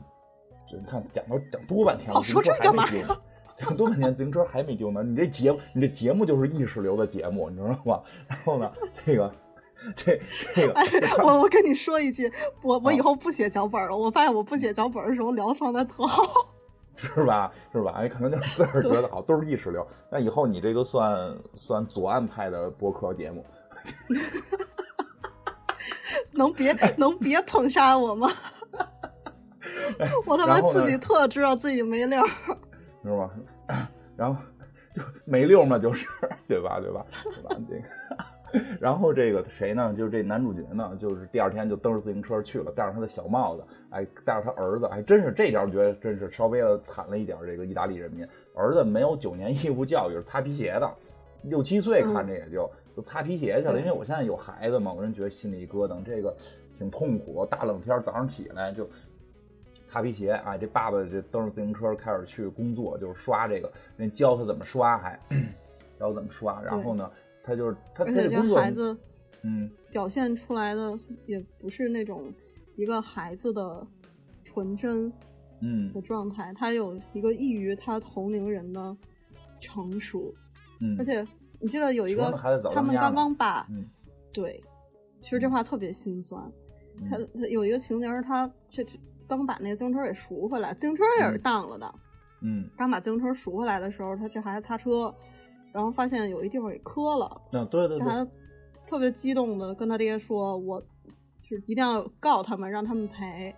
[0.70, 3.16] 就你看讲到讲多半天了，说这干嘛还没丢？
[3.54, 5.02] 讲多半天，自行车还没丢呢。
[5.02, 8.02] 你这节，你这节目就是意识流的节目，你知道吗？
[8.26, 8.72] 然后呢，
[9.04, 9.32] 这个
[9.96, 10.20] 这
[10.54, 10.84] 这个，哎，
[11.22, 12.30] 我我跟你说一句，
[12.62, 13.96] 我我啊以后不写脚本了。
[13.96, 16.22] 我发现我不写脚本的时候聊状态特好。
[16.96, 17.52] 是吧？
[17.72, 17.92] 是吧？
[17.96, 19.86] 哎，可能就是自个儿觉得好，都是意识流。
[20.10, 23.44] 那以后你这个算算左岸派的播客节目，
[26.32, 28.30] 能别能别捧杀我吗？
[30.24, 32.28] 我他妈自己特知道自己没料儿。
[33.02, 33.30] 知道吗？
[34.16, 34.40] 然后
[34.94, 36.06] 就没溜嘛，就是
[36.46, 36.78] 对吧？
[36.80, 37.04] 对吧？
[37.24, 37.50] 对吧？
[37.68, 38.24] 这个，
[38.80, 39.92] 然后这个谁呢？
[39.96, 47.36] 就是这男主角呢，就是第二天就蹬着自行车去了，戴上他的小帽子，哎，带着他儿子，还真是这点儿，我觉得真是稍微的惨了一点。
[47.46, 50.90] 这个意大利人民，儿子没有九年义务教育，是擦皮鞋的，
[51.42, 53.78] 六七岁看着也就、就擦皮鞋去了。
[53.78, 56.34] 因为我现在有孩子嘛，我真觉得心里一咯噔，这个
[56.78, 57.44] 挺痛苦。
[57.46, 58.88] 大冷天早上起来就
[59.84, 65.18] 擦皮鞋啊，这爸爸这蹬着自行车开始去工作，就是刷这个，人教他怎么刷还，
[65.98, 66.62] 教他怎么刷。
[66.62, 67.10] 然后呢，
[67.44, 68.96] 他就是他他而且这这工作，孩子
[69.42, 72.32] 嗯，表现出来的也不是那种
[72.74, 73.86] 一个孩子的
[74.42, 75.12] 纯真
[75.60, 78.96] 嗯的状态，他有一个异于他同龄人的
[79.60, 80.34] 成熟，
[80.80, 81.26] 嗯，而且
[81.60, 82.32] 你记得有一个
[82.72, 83.88] 他们刚刚把嗯。
[84.32, 84.60] 对，
[85.20, 86.42] 其实这话特别心酸。
[86.96, 87.04] 嗯。
[87.08, 87.16] 他。
[87.18, 91.40] 他有一个情节是他这这刚把那个自行车给赎回来，自行车也是嗯。
[91.40, 91.94] 当了的。
[92.42, 95.14] 嗯，刚把自行车赎回来的时候，他这孩子擦车，
[95.74, 98.30] 然后发现有一地方给磕了，那对对对，这孩子
[98.86, 100.80] 特别激动的跟他爹说：“我
[101.40, 103.52] 就是一定要告他们，让他们赔。”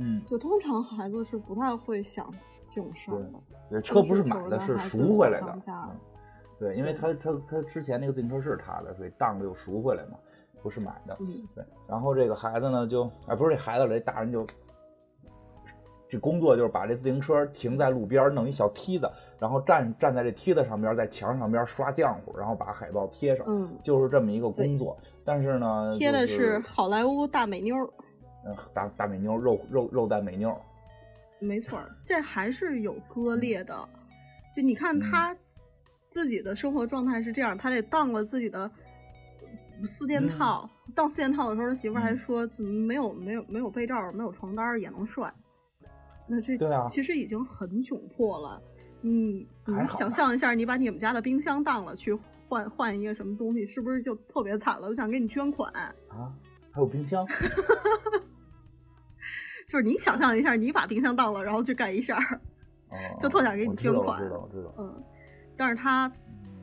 [0.00, 2.32] 嗯，就通常孩子是不太会想
[2.70, 3.32] 这种事儿的。
[3.68, 5.58] 对，车不是买的，是赎回来的。
[5.66, 5.96] 嗯
[6.58, 10.16] 对，因为他他他之前那个自行车是他的，所以当着又赎回来嘛，
[10.62, 11.16] 不是买的。
[11.20, 14.46] 嗯，对，然后这个孩子呢，就哎不是这孩子了，这大人就
[16.08, 24.96] 这工作就是把这自行车停在路边，弄一小梯子，然后站站在这梯子上边，在墙上边刷浆糊，然后把海报贴上，嗯就是这么一个工作。
[25.24, 27.86] 但是呢，贴的是好莱坞大美妞儿，
[28.46, 30.56] 嗯大大美妞肉肉肉蛋美妞，
[31.40, 33.76] 没错儿，这还是有割裂的。
[34.56, 35.36] 就你看嗯他
[36.06, 38.70] 自己的生活状态是这样，他得当了自己的
[39.84, 45.30] 四件套，当四件套的时候，他媳妇儿还嗯说怎么没有没有没有被罩，没有床单儿也能帅。
[46.28, 46.56] 那这
[46.88, 48.62] 其实已经很窘迫了。
[49.00, 52.12] 你你想象一下，你把你们家的冰箱当了去
[52.48, 54.88] 换换一个什么东西，是不是就特别惨了？
[54.88, 55.72] 我想给你捐款。
[56.08, 56.34] 啊，
[56.72, 57.24] 还有冰箱，
[59.68, 62.40] 就是你想象一下，你把冰箱当了，然后去干一下儿，
[62.90, 64.74] 哦就特想给你捐款我知道，我知道。
[64.78, 65.02] 嗯，
[65.56, 66.10] 但是他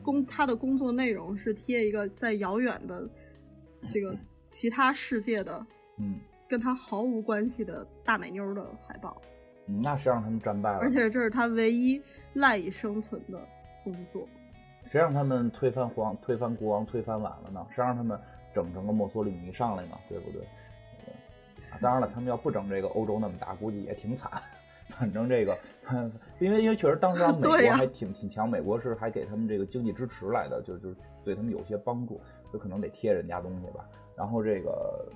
[0.04, 3.08] 工他的工作内容是贴一个在遥远的
[3.90, 4.14] 这个
[4.50, 5.66] 其他世界的
[6.00, 9.30] 嗯，跟他毫无关系的大美妞的海报，嗯
[9.66, 10.80] 那谁让他们战败了？
[10.80, 12.02] 而且这是他唯一
[12.34, 13.40] 赖以生存的
[13.84, 14.28] 工作。
[14.84, 17.66] 谁让他们推翻皇、推翻国王、推翻晚了呢？
[17.72, 18.20] 谁让他们
[18.54, 19.98] 整成个墨索里尼上来呢？
[20.08, 20.42] 对不对？
[21.82, 24.32] 当然了，他们要不整这个欧洲那么大，估计也挺惨。
[24.88, 25.58] 反正这个，
[26.40, 32.22] 因为因为确实当时美国 还挺挺强，美国是还给他们这个经济支持来的，就就对他们有些帮助，
[32.54, 33.84] 就可能得贴人家东西吧。
[34.16, 35.12] 然后这个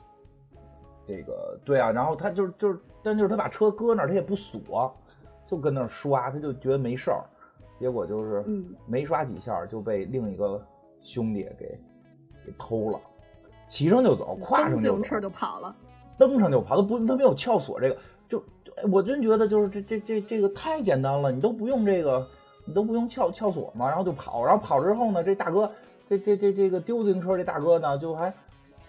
[1.10, 4.96] 这个对啊，然后他就是就是，但就是他把车搁那儿，他也不锁，
[5.48, 7.24] 就跟那儿刷，他就觉得没事儿。
[7.80, 10.62] 结果就是嗯没刷几下就被另一个
[11.02, 11.80] 兄弟给
[12.46, 13.00] 给偷了，
[13.68, 15.76] 骑上就走，跨上就走蹬自行车，就跑了。
[16.18, 22.28] 蹬上就跑，他不他没有撬锁这个，就就哎我真觉得就是这这这这个太简单了，你都不用这个，
[22.66, 25.72] 你都不用撬撬锁嘛，然后就跑，然后跑之后呢，这大哥
[26.06, 28.34] 这这这这个丢自行车这大哥呢，就还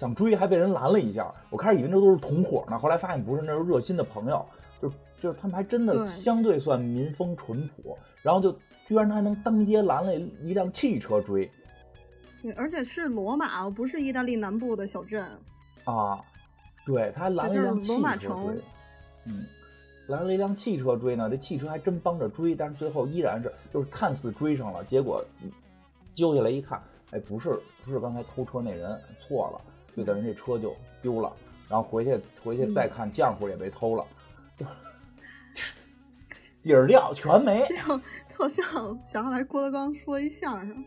[0.00, 1.30] 想追，还被人拦了一下。
[1.50, 4.42] 我开始以为这都是同伙呢，后来发现不是，那是热心的朋友，
[4.80, 8.50] 就就是他们还真的相对算民风淳朴，然后就
[8.86, 11.50] 居然他还能当街拦了一辆汽车追
[12.40, 15.22] 对，而且是罗马，不是意大利南部的小镇。
[15.84, 16.18] 啊，
[16.86, 18.62] 对，他还拦了一辆汽罗马城车追，
[19.26, 19.44] 嗯。
[20.06, 25.22] 拦了一辆汽车追呢，这汽车还真帮着追，但是最后依然是就是看似追上了，结果
[26.14, 29.60] 揪下来一看，哎，不是不是刚才偷车那人错了，
[29.96, 31.32] 就等于这车就丢了，
[31.68, 34.04] 然后回去回去再看浆糊也被偷了，
[34.56, 34.66] 就
[36.62, 38.64] 底儿掉全没这，样 特像
[39.02, 40.84] 想起来郭德纲说一相声，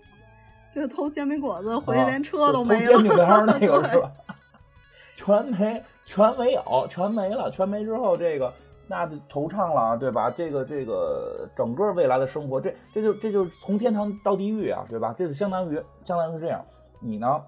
[0.73, 2.85] 这个偷煎饼果子回去啊连车都就没了。
[2.85, 4.11] 偷煎饼干儿那个是吧？
[5.15, 8.53] 全没，全没有，全没了，全没之后，这个
[8.87, 10.29] 那就惆怅了，对吧？
[10.35, 15.13] 这个这个整个未来的生活，这这就这就是从天堂到地狱啊，对吧？
[15.17, 16.65] 这就相当于相当于是这样，
[16.99, 17.41] 你呢，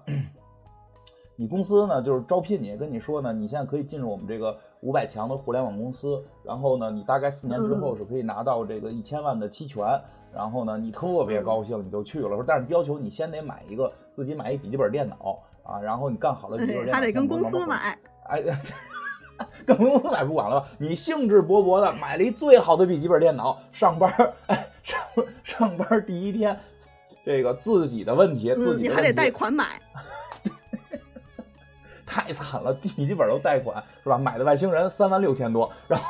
[1.36, 9.86] 你公司呢就是招聘你，跟你说呢，你现在可以进入我们这个五百强的互联网公司，然后呢，你大概四年之后嗯是可以拿到这个一千万的期权。
[10.34, 12.28] 然后呢，你特别高兴，你就去了。
[12.28, 17.98] 说，但是要求你先得买一个自己买一笔记本电脑啊，然后你干好了笔记本电脑，还得跟公司先买。
[18.24, 18.42] 哎，
[19.64, 20.68] 跟公司买不管了吧？
[20.76, 25.00] 你兴致勃勃的买了一最好的笔记本电脑，上班儿，哎，上
[25.42, 26.58] 上班第一天，
[27.24, 29.80] 这个自己的问题，自嗯，己的问题你还得贷款买。
[32.06, 34.16] 太惨了，笔记本都贷款是吧？
[34.16, 36.06] 买的外星人三万六千多，然后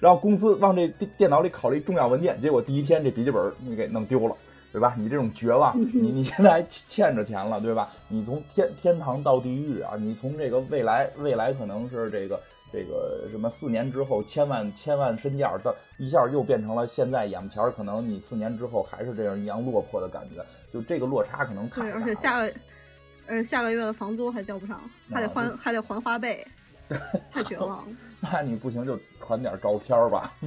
[0.00, 4.34] 然后公司往这电电脑里拷了一重要文件，结果第一天这笔记本你给弄丢了，
[4.72, 4.94] 对吧？
[4.98, 7.90] 你这种绝望，你你现在还欠着钱了，对吧？
[8.08, 9.94] 你从天天堂到地狱啊！
[9.98, 12.40] 你从这个未来未来可能是这个
[12.72, 22.02] 这个什么四年之后千万千万身价，到一下又变成了现在眼前儿可能你四年之后还是这样一样落魄的感觉，就这个落差可能太对，大了。
[22.02, 22.52] 而且下个，
[23.26, 26.46] 呃，下个月的房租还交不上，还得啊还还得还花呗，
[27.32, 27.96] 太绝望了。
[28.20, 30.32] 那你不行就传点照片儿吧。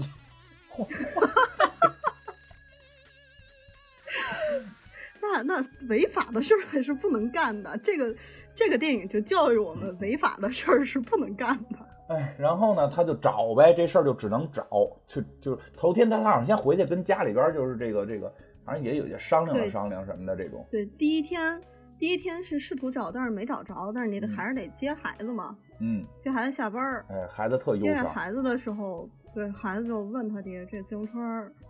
[5.22, 7.78] 那那违法的事儿还是不能干的。
[7.84, 8.16] 这个
[8.56, 11.78] 这个电影就教育我们，违法的事儿是不能干的。
[12.08, 14.66] 哎，然后呢，他就找呗，这事儿就只能找，
[15.06, 18.34] 去就是头天他好像先回去跟家里边儿就是这个这个，
[18.66, 20.66] 反正也有些商量了商量什么的这种。
[20.72, 21.62] 对，第一天
[22.00, 27.06] 第一天是试图找，但是没找着，但是你得嗯还是得接孩子嘛，嗯，接孩子下班儿。
[27.10, 31.20] 哎，孩子特忧接孩子的时候，对孩子就问他爹：“这自行车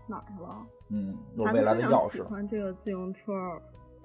[0.08, 3.34] 哪儿去了嗯，？”有孩子未来的钥匙，喜欢这个自行车，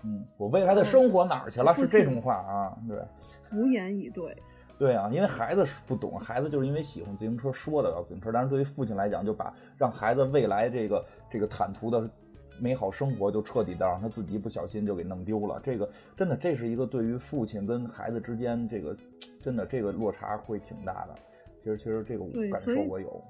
[0.03, 1.75] 嗯，我未来的生活哪儿去了？
[1.75, 2.99] 是这种话啊，对。
[3.53, 4.35] 无言以对。
[4.77, 8.33] 对啊，因为孩子是不懂，孩子就是因为喜欢自行车，说的要自行车。
[8.33, 12.11] 但是对于父亲来讲，就把让孩子未来这个这个坦途的
[12.59, 15.61] 美好生活，就彻底的让他自己不小心就给弄丢了。
[15.63, 18.97] 这个真的，这是一个对于父亲跟孩子之间这个
[19.43, 21.15] 真的这个落差会挺大的。
[21.63, 23.23] 其实其实这个感受我有。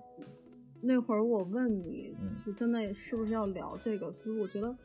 [0.83, 2.15] 那会儿我问你，
[2.45, 4.13] 就真的是不是要聊这个？
[4.13, 4.77] 所以我觉得，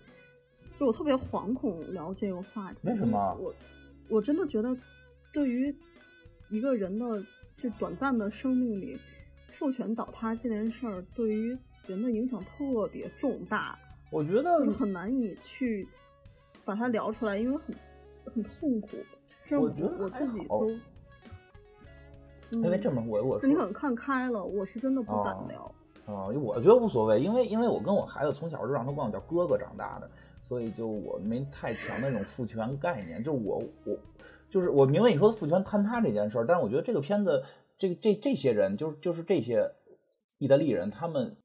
[0.80, 2.88] 就我特别惶恐聊这个话题。
[2.88, 3.38] 为什么？
[3.38, 3.54] 我
[4.08, 4.74] 我真的觉得，
[5.34, 5.76] 对于
[6.50, 7.22] 一个人的
[7.54, 8.98] 这短暂的生命里，
[9.52, 13.78] 父权倒塌这件事儿，对于人的影响特别重大。
[14.12, 15.88] 我觉得很难以去
[16.66, 17.76] 把它聊出来，因为很
[18.34, 18.90] 很痛苦。
[19.52, 20.70] 我觉得我自己都，
[22.62, 25.76] 因为这么我我你可能看开了，我是真的不敢聊。
[26.06, 30.10] 啊，我觉得无所谓，因为因为我跟我孩子从小就让他管我叫哥哥长大的，
[30.44, 33.24] 所以就我没太强的那种父权概念。
[33.24, 33.98] 就我我
[34.50, 37.44] 就是我明白你说的父权坍塌这件事儿，但是我觉得这个片子
[37.78, 39.72] 这这这些人就是就是这些
[40.38, 41.38] 意大利人，他们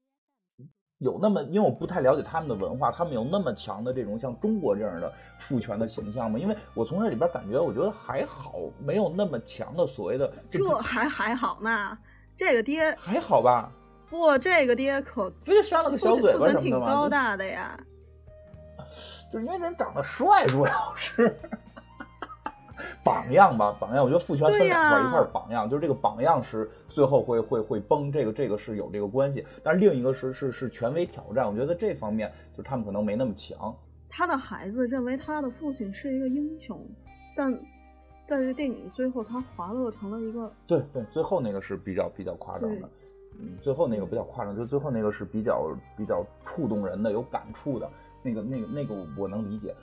[0.99, 6.39] 有那么因为我不太了解他们的文化，他们有那么强的这种像中国这样的父权的形象吗？
[6.39, 11.97] 因为我从这里边感觉，我觉得还好，没有那么强的所谓的这还还好呢，
[12.35, 13.69] 这个爹还好吧。
[14.09, 16.85] 不，这个爹可不就扇了个小嘴巴什么的吗？
[16.85, 17.77] 挺高大的呀，
[19.29, 21.37] 就是因为人长得帅，主要是
[23.03, 24.03] 榜样吧，榜样。
[24.03, 29.45] 我觉得父权分两块，一块是榜样，就是这个榜样是最后会会会崩，这个这个是有这个关系。
[29.63, 33.75] 但是另一个是是是权威挑战，我觉得这方面就他们可能没那么强。
[34.09, 36.79] 他的孩子认为他的父亲是一个英雄，
[37.35, 37.53] 但
[38.25, 42.89] 在这电影最后，他滑落成了一个对对，最后那个是比较比较夸张的。
[43.37, 47.89] 嗯，最后那个比较夸张，就最后那个是比较比较触动人的，有感触的，
[48.23, 49.75] 那个那个那个我能理解。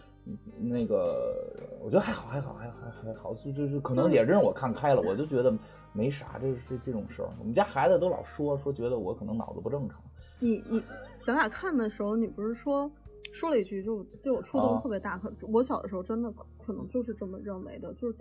[0.59, 5.53] 那个我觉得还好，还好，还还还好，就就是可能也是我看开了，我就觉得
[5.93, 7.29] 没啥，这这这种事儿。
[7.39, 10.01] 我们家孩子都老说说，觉得我可能脑子不正常。
[10.39, 10.83] 你你
[11.25, 12.91] 咱俩看的时候，你不是说
[13.33, 15.19] 说了一句，就对我触动特别大。
[15.19, 16.33] 可我小的时候真的
[16.65, 18.17] 可能就是这么认为的，就是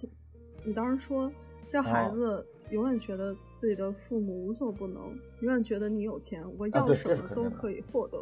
[0.64, 1.32] 你当时说
[1.70, 2.46] 这孩子。
[2.70, 5.04] 永远觉得自己的父母无所不能，
[5.42, 8.18] 永远觉得你有钱，我要什么都可以获得。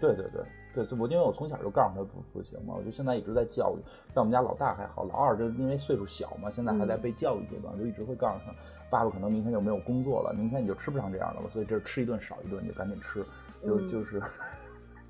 [0.00, 0.44] 对对对对，
[0.98, 3.82] 我因为我从小就告诉他不不行嘛，我就现在一直在教育。
[4.14, 8.54] 但我们家老大还好，老二就因为岁数小嘛，现在还在被教育阶段，就一直会告诉他，
[8.90, 13.24] 爸爸可能明天就没有工作了，明天你就吃不上这样的了，所以这吃一顿少一顿，你就赶紧吃，
[13.64, 14.22] 就就是。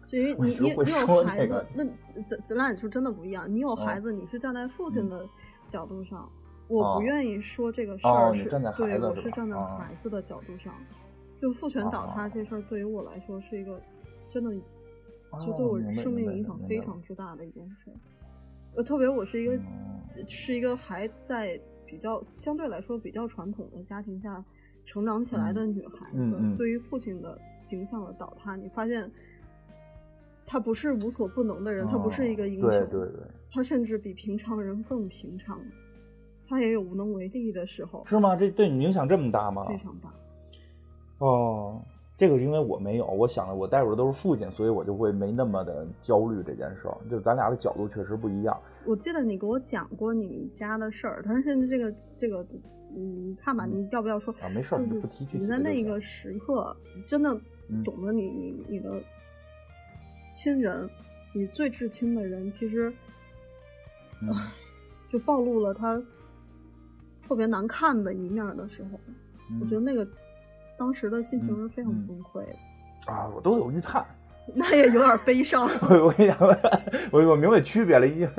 [0.06, 1.84] 所以你你你有孩子，那
[2.24, 3.44] 咱咱俩就真的不一样。
[3.48, 5.24] 你有孩子，你是站在父亲的
[5.68, 6.28] 角度上。
[6.66, 8.44] 我不愿意说这个事儿是
[8.76, 10.72] 对，我是站在孩子的角度上，
[11.40, 13.80] 就父权倒塌这事儿对于我来说是一个
[14.28, 14.50] 真的，
[15.44, 17.90] 就对我生命影响非常之大的一件事。
[18.74, 19.58] 呃，特别我是一个
[20.28, 24.44] 是一个还在比较相对来说比较传统的家庭下
[24.84, 29.10] 成长起来的女孩子，对于父亲的形象的倒塌，你发现
[30.46, 33.20] 他不是无所不能的人，他不是一个英雄，对对对，
[33.50, 35.60] 他甚至比平常人更平常。
[36.48, 38.34] 他也有无能为力的时候，是吗？
[38.34, 39.66] 这对你影响这么大吗？
[39.68, 40.12] 非常大。
[41.18, 41.80] 哦，
[42.20, 46.94] 这个是因为我没有，我想的我带入的都是父亲，所以我就会没那么的焦虑这件事儿。
[47.10, 48.54] 就咱俩的角度确实不一样。
[48.84, 52.44] 我记得你给我讲过你们家的事儿，但是现在这个这个，
[52.94, 54.50] 嗯，看吧，你要不要说啊？
[54.50, 55.44] 没事儿，不提具体。
[55.44, 57.34] 你在那个时刻真的
[57.82, 59.02] 懂得你你你的
[60.34, 60.86] 亲人，
[61.32, 62.92] 你最至亲的人，其实
[65.08, 65.98] 就暴露了他。
[67.26, 69.00] 特别难看的一面的时候，
[69.60, 70.06] 我觉得那个
[70.80, 73.28] 当时的心情是非常崩溃的啊！
[73.36, 74.02] 我都有预判，
[74.54, 75.68] 那也有点悲伤。
[75.90, 76.38] 我我跟你讲，
[77.12, 78.30] 我我明白区别了，因为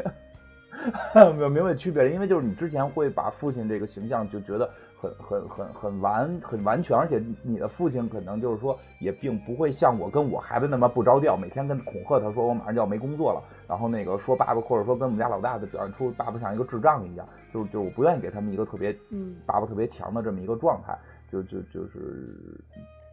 [1.40, 4.68] 我明白区别了，因为就是你之前会把父亲这个形象就觉得。
[5.02, 20.96] 很很很很完很完全，而且你的父亲可能就是说，也并不会像我跟我孩子那么不着调，每天跟恐吓他说我马上就要没工作了，然后那个说爸爸或者说跟我们家老大的表现出爸爸像一个智障一样，就是就我不愿意给他们一个特别嗯爸爸特别强的这么一个状态，
[21.32, 22.36] 就就就是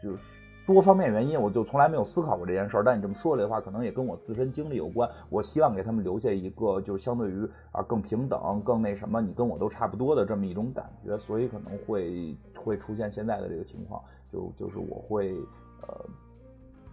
[0.03, 0.41] 就是。
[0.67, 2.83] 多方面原因，我就从来没有思考过这件事儿。
[2.85, 5.09] 但你这么说来的话，可能也跟我自身经历有关。
[5.31, 11.17] 我希望给他们留下一个，就是相对于啊更平等、更那什么，你跟我都差不多的这么一种感觉。
[11.21, 13.99] 所以可能会会出现现在的这个情况，
[14.31, 15.35] 就就是我会
[15.81, 16.05] 呃，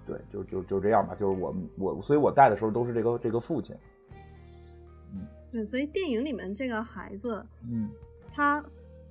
[0.07, 1.13] 对，就就就这样吧。
[1.13, 3.75] 就是我我，所以我带的时候都是这个这个父亲。
[5.13, 7.89] 嗯，对，所以电影里面这个孩子，嗯，
[8.31, 8.63] 他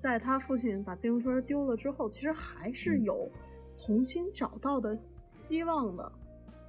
[0.05, 3.31] 在他父亲把自行车丢了之后，其实还是有。
[3.75, 6.13] 重新找到的希望的，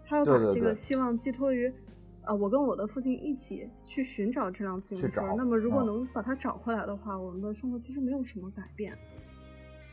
[0.08, 1.72] 他要把这个希望寄托于，
[2.24, 5.22] 啊，我跟我的父亲一起去寻找这辆自行车。
[5.38, 8.98] 那么如果嗯能把它找回来的话，我们的生活其实没有什么改变。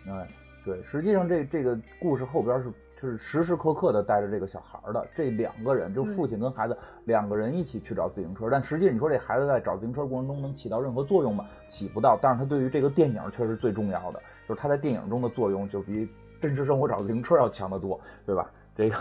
[0.07, 0.27] 哎，
[0.65, 11.47] 对，实际上这这个故事后边是是时时刻刻的带着这个小孩儿的，这两个人，就父亲跟孩子两个人一起去找自行车，但实际你说这孩子在找自行车过程中能起到任何作用吗？
[11.69, 16.09] 起不到，但是他对于这个电影却是最重要的，就是他在电影中的作用就比
[16.41, 18.51] 真实生活找自行车要强得多，对吧？
[18.75, 18.97] 这个。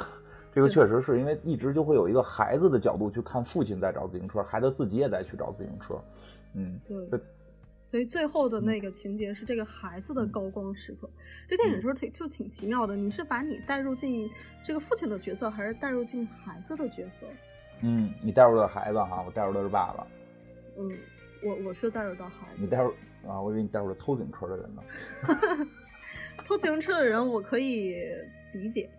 [0.53, 5.95] 这个确实是因为一直就会有一个孩子的角度去看父亲在找自行车，孩子自己也在去找自行车，
[6.55, 7.19] 嗯，对对，
[7.91, 11.09] 所以最后的那个情节是这个孩子的高光时刻。
[11.45, 14.31] 这电影说挺就挺奇妙的，你是把你带入进
[14.65, 17.27] 这个父亲的角色，还是带入进孩子的角色？
[17.81, 20.07] 嗯，你带入的孩子哈，我带入的是爸爸，
[20.77, 20.89] 嗯，
[21.43, 22.61] 我我是带入到孩子。
[22.61, 22.93] 你带入
[23.27, 25.67] 啊，我以为你带入了偷自行车的人呢。
[26.45, 27.95] 偷自行车的人我可以
[28.53, 28.89] 理解，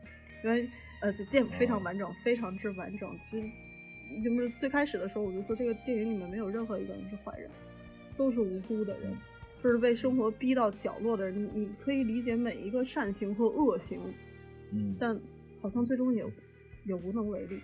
[0.44, 0.68] 因为
[1.00, 3.18] 呃这电影非哦常完整，非常之完整。
[3.20, 3.46] 其实
[4.22, 7.50] 就是最开始的时候我就说，这个电影里面没有任何一个人是坏人，
[8.16, 9.16] 都是无辜的人，
[9.62, 11.34] 就是被生活逼到角落的人。
[11.34, 14.00] 你你可以理解每一个善行和恶行，
[14.70, 15.18] 嗯，但
[15.60, 16.24] 好像最终也
[16.84, 17.60] 也无能为力。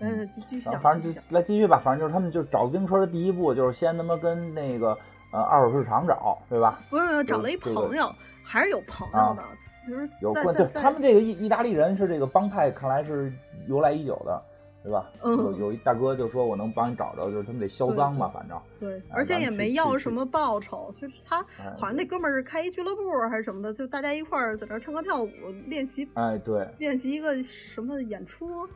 [0.00, 4.96] 但是继续想，反反正就来继续吧，反正就是他们就找自行车的第一步就是先他妈跟那个
[5.32, 6.80] 呃二手市场找，对吧？
[6.88, 9.42] 不是不是找了一这个朋友，还是有朋友的，
[9.88, 13.32] 就是有关他们这个意意大利人是这个帮派，看来是
[13.66, 14.40] 由来已久的，
[14.82, 15.10] 对吧？
[15.24, 25.30] 嗯有有一大哥就说我能帮你找着，就是他们得销赃嘛，反正对，哎而且也没要什么报酬，就是他哎好像那哥们儿是开一俱乐部还是什么的，就大家一块儿在那儿唱歌跳舞，
[25.66, 28.66] 练习哎对，练习一个什么演出。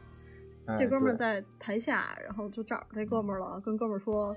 [0.67, 4.35] 哎这哥们儿在台下，然后就找着这哥们儿了，跟哥们儿说：“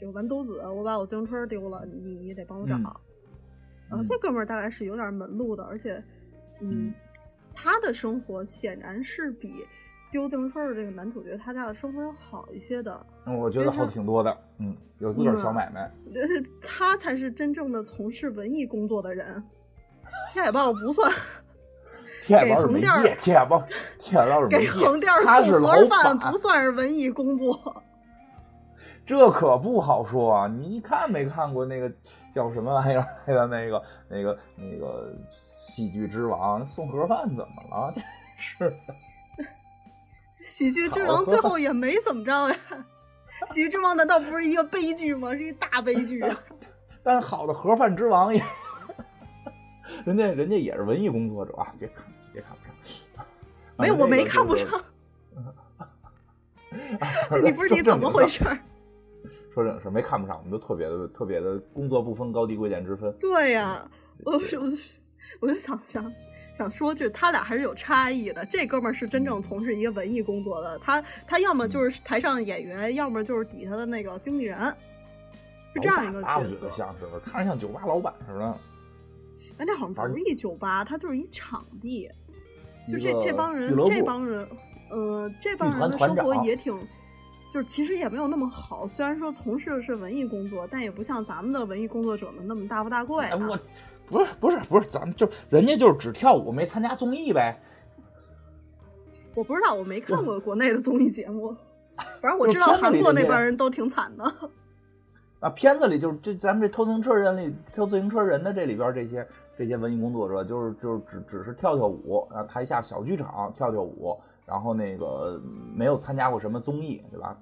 [0.00, 2.76] 有完犊子，我把我自行车丢了，你你得帮我找。
[2.76, 2.84] 嗯
[3.88, 5.94] 然后这哥们儿大概是有点门路的，而且，
[6.60, 6.94] 嗯嗯，
[7.54, 9.64] 他的生活显然是比
[10.10, 13.06] 丢自行车的这个男主角他家的生活要好一些的。
[13.24, 16.22] 嗯我觉得好挺多的，嗯，有自个儿小买卖，呃，
[16.62, 19.42] 他才是真正的从事文艺工作的人，
[20.32, 21.12] 天海豹不算，
[22.22, 23.62] 天海豹是媒介，天海豹
[23.98, 27.82] 天海豹是媒给介横店，他是老送盒饭板不，算是文艺工作。
[29.04, 30.48] 这可不好说啊！
[30.48, 31.88] 你看没看过那个
[32.32, 37.92] 叫什么玩意儿来的那个那个那个喜剧之王送盒饭怎么了？
[37.94, 38.02] 真
[38.36, 38.94] 是的，
[40.46, 42.56] 喜剧之王最后也没怎么着呀。
[43.48, 45.34] 喜剧之王难道不是一个悲剧吗？
[45.34, 46.40] 是一大悲剧啊！
[47.02, 48.42] 但好的盒饭之王也，
[50.06, 51.74] 人家人家也是文艺工作者啊！
[51.78, 53.26] 别看别看不上，
[53.76, 54.56] 没有，啊我没看不。
[54.56, 54.66] 上。
[57.42, 58.26] 你不是你怎么回？
[58.28, 58.58] 事儿？
[59.54, 63.12] 说正经事，没看不上，我们都特别的特别的工作不分高低贵贱之分。
[63.18, 63.88] 对呀、
[64.24, 64.60] 我就
[65.40, 66.12] 我就想想
[66.58, 68.44] 想说，就是他俩还是有差异的。
[68.46, 74.58] 这哥们儿是真正从事一个文艺工作的，他他要么就是台上演员，要么就是底下的那个经纪人，
[75.74, 76.66] 是这样一个角色。
[76.66, 78.58] 得像是，看着像酒吧老板似的。
[79.58, 82.10] 哎，那好像不是一酒吧，它就是一场地。
[82.88, 84.48] 就这这帮人这帮人，
[84.90, 86.72] 呃，这帮人的生活也挺，
[87.52, 88.86] 就是其实也没有那么好。
[88.86, 93.38] 虽然说从事的是文艺工作，但也不像咱们的文艺工作者们那么大富大贵、哎，啊。
[93.48, 93.58] 我
[94.06, 97.58] 不是不是不是，咱们就人家就是只跳舞，没参加综艺呗。
[99.34, 101.54] 我不知道，我没看过国内的综艺节目，
[102.20, 104.24] 反正我知道韩国那帮人都挺惨的。
[105.40, 109.26] 啊，片子里就是这咱们这偷自行车人里偷自行车人的这里边这些
[109.56, 115.40] 这些文艺工作者，就是就是只只是跳跳舞，然后台下小剧场跳跳舞，然后那个
[115.74, 117.36] 没有参加过什么综艺，对吧？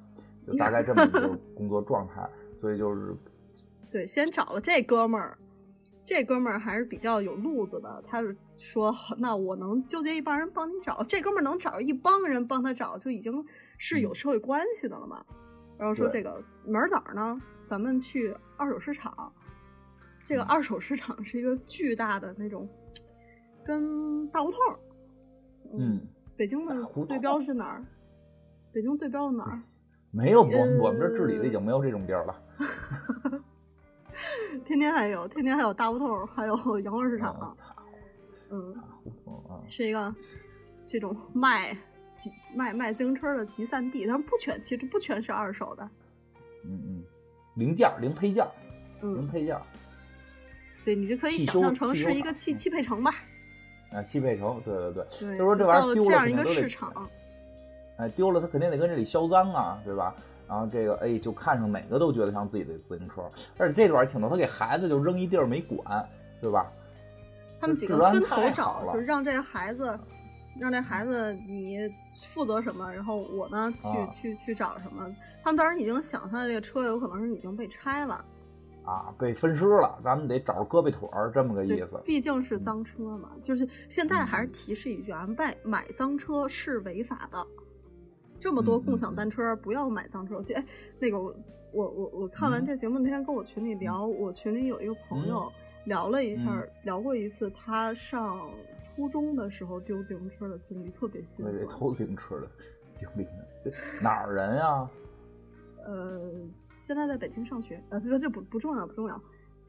[0.46, 2.28] 就大概这么一个 工作状态，
[2.60, 3.14] 所以就是
[3.90, 5.38] 对，先找了这哥们儿，
[6.04, 8.02] 这哥们儿还是比较有路子的。
[8.06, 13.44] 他是说，那我能纠结一帮人帮你找，这哥们儿能找一帮人帮他找，就已经
[13.78, 15.24] 是有社会关系的了嘛。
[15.78, 17.40] 然后说这个门儿哪儿呢？
[17.68, 19.32] 咱们去二手市场。
[20.26, 22.68] 这个嗯二手市场是一个巨大的那种，
[23.64, 24.78] 跟大胡同儿。
[25.78, 26.00] 嗯，
[26.36, 26.74] 北京的
[27.06, 27.84] 对标是哪儿？
[28.72, 29.60] 北京对标是哪儿？
[30.10, 32.42] 没有我我们这呃治理的已经没有这种地儿了。
[34.64, 37.56] 天天还有，天天还有大胡同儿，还有 羊肉市场。
[38.50, 40.14] 嗯嗯，胡同啊，是一个
[40.86, 41.72] 这种卖
[42.16, 45.82] 集卖卖自行车的集散地，但是不全，其实不全是二手的。
[46.64, 47.04] 嗯嗯，
[47.56, 48.50] 零件儿零配件儿
[49.02, 49.62] 零嗯，配件儿，
[50.84, 53.12] 对你就可以想象成是一个汽汽配城吧。
[53.94, 57.08] 啊，汽配城，对对对，对，就说这玩意儿丢了这样一个肯定都得市场。
[57.96, 60.14] 哎，丢了他肯定得跟这里销赃啊，对吧？
[60.48, 63.22] 然后这个哎，就看上哪个都觉得像自己的自行车，
[63.56, 66.06] 而且这段儿挺逗，他给孩子就扔一地儿没管，
[66.40, 66.66] 对吧？
[67.60, 69.98] 他们几个分头找，了就是让这孩子
[70.60, 71.78] 让这孩子你
[72.34, 75.08] 负责什么，然后我呢去、啊去去找什么。
[75.42, 78.22] 他们当时已经想象这个车有可能是已经被拆了，
[78.84, 82.00] 啊，被分尸了，咱们得找着胳膊腿儿，这么个意思。
[82.04, 83.30] 毕竟是脏车嘛。
[83.42, 87.46] 就是现在还是嗯提示一句啊，买买脏车是违法的。
[88.38, 90.42] 这么多共享单车，不要买脏车。
[90.42, 90.64] 就哎，
[90.98, 91.34] 那个我
[91.72, 95.50] 我我我看完嗯这节目那天跟我群里聊，我群里有一个朋友
[95.86, 98.38] 聊了一下，嗯聊过一次他上
[98.94, 101.68] 初中的时候丢自行车的经历，特别心对，酸。
[101.68, 102.46] 偷自行车的
[102.94, 103.26] 经历
[104.02, 104.90] 哪儿人呀？
[105.86, 106.20] 呃，
[106.84, 109.18] 现在在北京上学，呃，这这不不重要，不重要。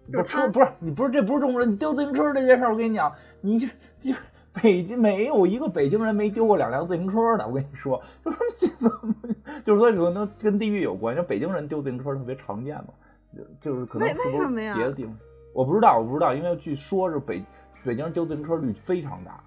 [0.06, 3.10] 不就是车不是你不是这不是中国人，你丢自行车这件事儿，我跟你讲，
[3.40, 3.66] 你就
[4.02, 4.14] 就
[4.52, 8.40] 北京没有一个北京人没丢过两辆自行车的，我跟你说，就说
[8.76, 9.16] 怎么，
[9.64, 12.90] 就是说可能跟地域有关，就北京人丢自行车特别常见嘛，
[13.34, 15.18] 就就是可能是不是别的地方，
[15.54, 17.42] 我不知道，我不知道，因为据说是北
[17.86, 19.40] 北京人丢自行车率非常大。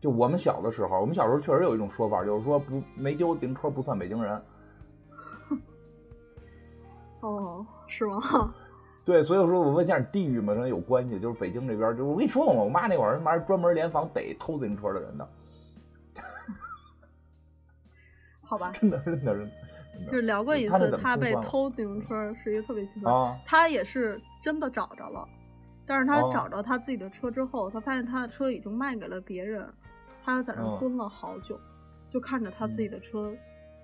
[0.00, 4.40] 就我们小的时候，我们小时候确实有一种说法，就是说不没丢自行车不算北京人。
[7.20, 8.54] 哦，是吗？
[9.04, 11.20] 对，所以说我问一下地域嘛，可能有关系。
[11.20, 15.28] 就是北京这边，就是我跟你说过嘛，我妈那会儿他妈专门联防逮偷自行车的人的，
[18.42, 19.50] 好吧， 真的真的真的。
[20.06, 23.10] 就是聊过一次，他被偷自行车是一个特别奇葩。
[23.10, 25.26] 啊他也是真的找着了，
[25.86, 29.66] 但是他哦找着他自己的车之后，他发现他的车已经卖给了别人，
[30.22, 31.58] 他在那蹲了好久，
[32.10, 33.32] 就看着他自己的车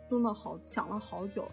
[0.09, 1.49] 蹲了好，想了好久。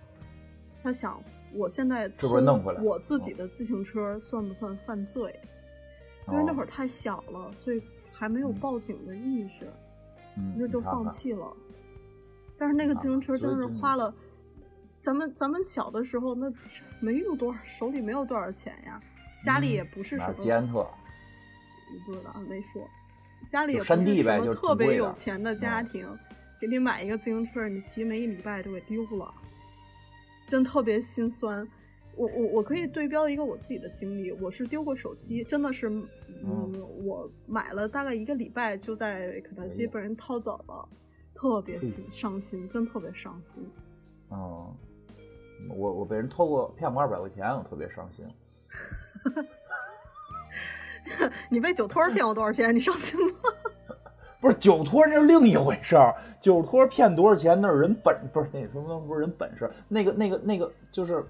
[0.84, 1.22] 他想，
[1.54, 5.34] 我现在是弄回来偷我自己的自行车算不算犯罪？
[6.28, 7.82] 因为那会儿太小了，所以
[8.12, 9.68] 还没有报警的意识。
[10.38, 11.52] 嗯，那就放弃了。
[12.58, 14.14] 但是那个自行车真是花了，
[15.02, 16.52] 咱们咱们小的时候那
[17.02, 19.02] 没有多少，手里没有多少钱呀，
[19.44, 20.86] 家里也不是什么，捷安特，
[22.06, 22.88] 不知道没说，
[23.50, 26.20] 家里也不是什么特别有钱的家嗯庭，
[26.60, 29.34] 给你买一个自行车，你骑没一礼拜就给丢了，
[30.50, 31.66] 真特别心酸。
[32.16, 35.88] 我我我可以对标一个我自己的经历，我是丢过手机，真的是，
[36.44, 36.74] 嗯，
[37.06, 40.90] 我买了大概一个礼拜就在肯德基被人掏走了，
[41.34, 43.66] 特别心伤心，真特别伤心。
[44.32, 44.76] 嗯，
[45.70, 48.26] 我我被人偷过骗过二百块钱，我特别伤心。
[51.50, 52.76] 你被酒托骗过多少钱？
[52.76, 53.40] 你伤心吗？
[54.42, 61.24] 不是酒托那是另一回事儿，酒托骗多少钱那是人本不是那什么不是人本事，那个那个那个就是，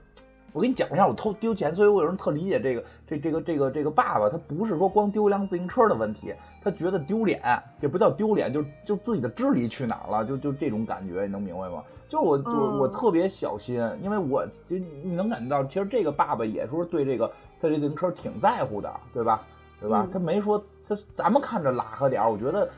[0.54, 6.34] 我给你讲一下我偷丢钱，所以我有人特理解这个这这个这个这个爸爸，他不是说光丢一辆自行车的问题，
[6.64, 7.42] 他觉得丢脸，
[7.82, 11.84] 也不叫丢脸，就就自己的智力去哪儿了，就就这种感觉，你能明白吗？
[12.08, 17.28] 就我我我特别小心，因为我就你能感觉到，其实这个爸爸也说对这个
[17.60, 19.42] 他这自行车挺在乎的，对吧？
[19.80, 20.08] 对吧？
[20.12, 22.70] 他没说他咱们看着拉和点儿，我觉得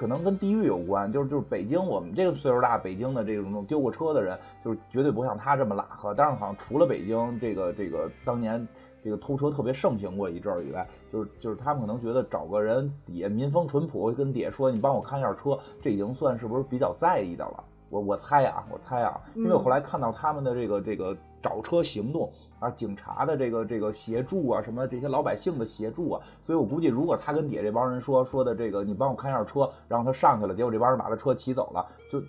[0.00, 5.86] 可能跟地域有关，就是就是北京我们这个岁数大，北京的这种丢过车的人，就是绝对不像他这么拉。
[6.16, 8.66] 但是好像除了北京这个这个当年
[9.04, 17.62] 这个偷车特别盛行过一阵儿以外，就是就是他们可能觉得找个人底下民风淳朴，跟底下说你帮我看一下车，这已经算是不是比较在意的了。
[17.90, 32.22] 我我猜啊，我猜啊，因为我后来看到他们的这个这个找车行动啊，警察的这个这个协助啊，什么这些老百姓的协助啊，所以我估计如果他跟底下这帮人说说的这个，你帮我看一下车，然后他上去了，结果这帮人把他车骑走了，就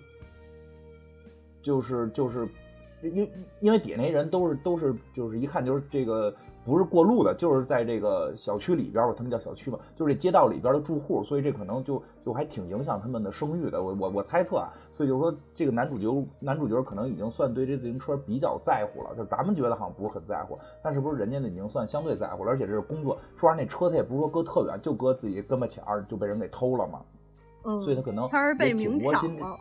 [1.62, 2.48] 就是就是，
[3.02, 6.34] 因因为底下那人都是都是就是一看就是这个
[6.64, 13.82] 不是过路的，就是在这个小区里边儿，他们叫小区嘛，就是这街道里边的住户，所以这可能就就还挺影响他们的声誉的。
[13.82, 27.00] 我我我猜测啊，所以就是说这个男主角男主角可能已经算对这自行车比较在乎了，就是咱们觉得好像不是很在乎，但是不是人家呢已经算相对在乎了，而且这是工作，说实话那车他也不是说搁特远，就搁自己跟巴前儿就被人给偷了嘛，
[27.64, 29.56] 嗯，所以他可能他是被明抢了。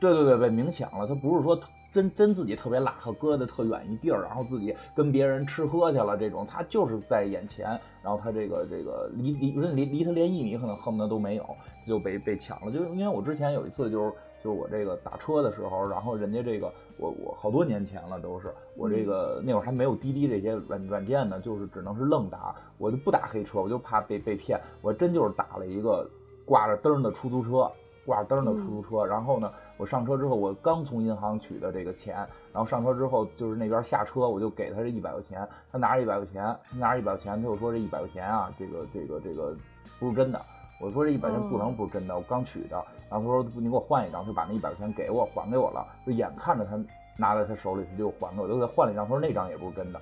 [0.00, 1.06] 对对对，被明抢了。
[1.06, 1.58] 他不是说
[1.94, 11.46] 真真自己特别拉和搁的特远一地儿，然后自己跟别人吃喝去了这种，他就是在眼前，然后他这个这个离离离离他连一米可能恨不得都没有，
[11.86, 12.72] 就被被抢了。
[12.72, 16.68] 就是因为我之前有一次就是就是我这个打车的时候，然后人家这个
[16.98, 26.10] 我我好多年前了都是我这个那会儿还没有滴滴这些软软件呢，就是只能是愣打，我就不打黑车，我就怕被被骗，我真就是打了一个
[26.44, 27.70] 挂着灯的出租车。
[28.06, 32.16] 挂着灯的出租车，然后呢，我上车之后，我刚从银行取的这个钱，
[32.52, 39.54] 然后上车之后，就是那边下车，我就给他这一百块钱，他拿着一百块钱，他拿着一百块钱，他就说这一百块钱啊，这个这个这个
[39.98, 40.40] 不是真的，
[40.80, 42.76] 我说这一百块钱不能不是真的，我刚取的，
[43.10, 46.78] 然后他说你给我换一张，就把那一百块钱给我还给我了，就眼看着他
[47.16, 50.00] 拿在他手里，他就还给我，就给他换了一张，他说那张也不是真的。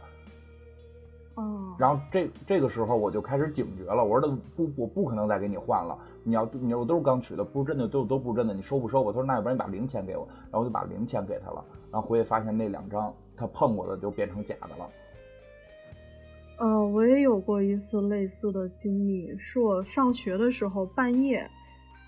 [1.34, 5.96] 哦，然后这这个时候我就开始警觉了，我说的不，我不可能再给你换了。
[6.24, 9.10] 你要你要都是刚取的，不是真的，都都不是真的，你收不收吧？
[9.10, 11.64] 他说那要不然你把零钱给我，然后我就把零钱给他了。
[11.90, 14.88] 然后回去发现那两张他碰过的就变成假的了。
[16.58, 21.48] 呃，我也有过一次类似的经历，是我上学的时候半夜，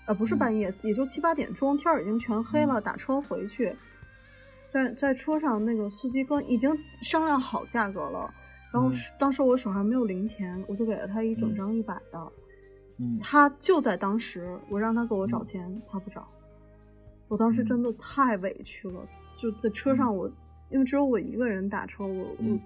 [0.07, 3.75] 呃，不是嗯半夜，也就七八点钟，天儿已经全黑了，打车回去，
[4.71, 6.71] 在在车上那个司机跟已经
[7.01, 8.33] 商量好价格了，
[8.75, 11.55] 然后嗯当时我手上没有零钱，我就给了他一整嗯。
[11.55, 12.31] 张一百的，
[12.97, 13.17] 嗯。
[13.21, 15.45] 他就在当时，我让他给我找嗯。
[15.45, 16.27] 钱，他不找，
[17.29, 17.65] 我当时嗯。
[17.65, 18.99] 真的太委屈了，
[19.37, 20.29] 就在车上我，
[20.69, 22.59] 因为只有我一个人打车，我我嗯。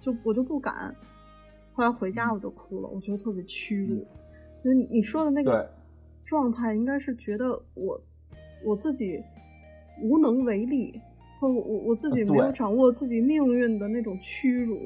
[0.00, 0.94] 就我就不敢，
[1.72, 2.34] 后来回家嗯。
[2.34, 4.06] 我就哭了，我觉得特别屈辱，
[4.62, 5.68] 因为你你说的那个
[6.24, 8.00] 状态应该是觉得我
[8.64, 9.20] 我自己
[10.00, 11.00] 无能为力，
[11.40, 14.78] 或我我我自己呃没有掌握自己命运的那种屈辱，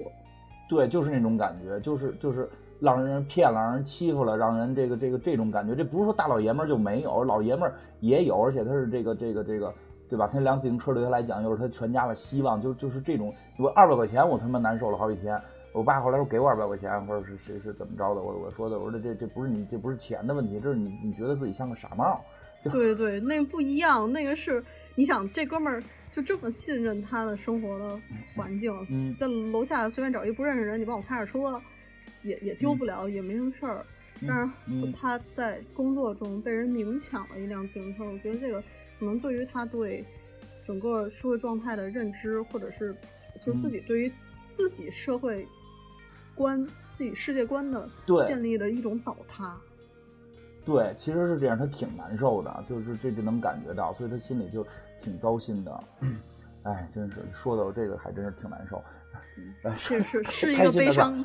[0.71, 2.49] 对，就是那种感觉，就是就是
[2.79, 5.75] 让人骗了，让人欺负了，让人这个这个这种感觉。
[5.75, 9.75] 这不是说大老爷们儿就没有，老爷们儿也有，而且他是这个这个这个，
[10.09, 10.29] 对吧？
[10.31, 15.37] 他那辆自行车对他来讲又是他全家的希望，就就是这种，我二百块钱我他妈难受了好几天。
[15.73, 22.21] 我爸后来说给我二百块钱，或者是谁是怎么着的，我我说的，我说这这不是你这不是钱的问题，这是你你觉得自己像个傻帽。
[22.71, 24.63] 对对，那不一样，那个是
[24.95, 25.83] 你想这哥们儿
[26.13, 28.01] 就这么信任他的生活的
[28.35, 31.61] 环境，嗯在楼下随便找一不认识人，你帮我开着车，
[32.23, 33.85] 也也丢嗯不了，也没什么事儿。
[34.27, 38.61] 但是嗯他在工作中被人明抢了一辆自行车，我觉得这个
[38.99, 40.05] 可能对于他对
[40.67, 42.95] 整个社会状态的认知，或者是
[43.41, 44.13] 就自嗯己对于
[44.51, 45.47] 自己社会
[46.35, 47.89] 观、自己世界观的
[48.27, 49.57] 建立的一种倒塌。
[50.67, 54.67] 对，其实是这样，他挺难受的，就是这就能感觉到，所以他心里就
[55.01, 55.85] 挺糟心的。
[56.65, 58.83] 哎，真是说到这个还真是挺难受。
[59.77, 61.25] 是是是 一个悲伤，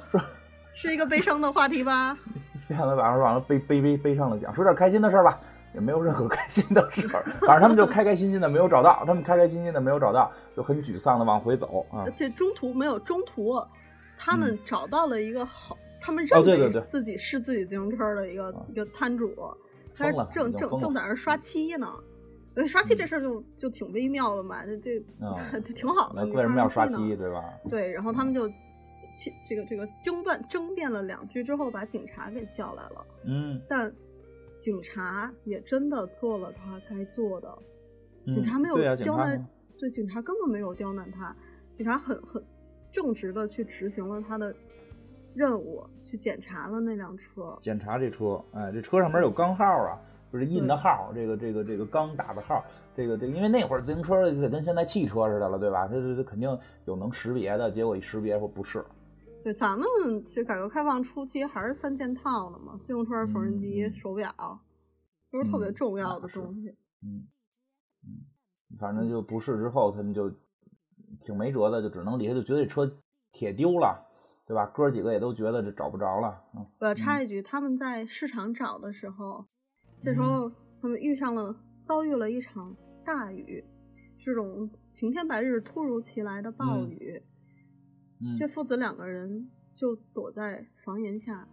[0.74, 2.18] 是一个悲伤的话题吧？
[2.68, 5.40] 现在晚上晚上悲悲悲悲伤的讲，说点开心的事儿吧，
[5.74, 12.06] 也没有任何 开心的事儿，反正他们就开开心心的没有找到，他们开开心心的没有找到，就很沮丧的往回走啊。
[12.16, 13.62] 这中途没有中途，
[14.18, 19.36] 他们嗯找到了一个好，他们哦认为自己是自己自行车的一个、啊一个摊主，
[19.96, 21.92] 他正正正在那儿刷漆呢。
[22.56, 26.24] 呃，刷漆嗯这事儿就就挺微妙的嘛，这这、嗯 这挺好的。
[26.26, 27.16] 那为什么要刷呢漆，？
[27.16, 27.44] 对吧？
[27.70, 28.48] 对，然后他们就
[29.16, 33.06] 气这个这个争辩争辩了两句之后，把警察给叫来了。
[33.26, 33.94] 嗯，但
[34.58, 37.58] 警察也真的做了他该做的，
[38.26, 39.46] 警嗯察没有刁难，
[39.78, 41.36] 对警察根本没有刁难他，
[41.76, 42.42] 警察很很
[42.92, 44.56] 正直的去执行了他的
[45.34, 47.54] 任务，去检查了那辆车。
[47.62, 50.00] 检查这车，哎，这车上面有钢号啊，
[50.32, 52.64] 就是印的号，这个这个这个钢打的号，
[52.96, 55.88] 这个这个，因为那会儿自行车就跟现在汽车似的了，对吧？
[55.88, 58.84] 这这这肯定有能识别的，结果一识别说不是，
[59.44, 59.88] 对，咱们
[60.26, 64.34] 其实改革开放初期还是三件套呢嘛，自行车、缝纫机、手表，
[65.32, 66.70] 都是特别嗯重要的东西。
[67.02, 67.28] 嗯
[68.04, 68.26] 嗯，
[68.80, 70.32] 反正就不是之后，他们就
[71.24, 72.92] 挺没辙的，就只能离开，就觉得这车
[73.32, 74.06] 铁丢了，
[74.48, 74.66] 对吧？
[74.66, 79.46] 哥几个也都觉得这找不着了，嗯我要插一句，他们在市场找的时候，
[80.06, 83.64] 这时候他们遇上了遭遇了一场大雨，
[84.24, 87.24] 这种晴天白日突如其来的暴嗯雨，
[88.22, 91.48] 嗯，这父子两个人就躲在房檐下，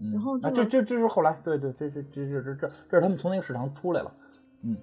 [0.00, 4.16] 嗯然后这这这是后来，对对，这这这这这这这是他们从那个市场出来了，
[4.62, 4.74] 嗯。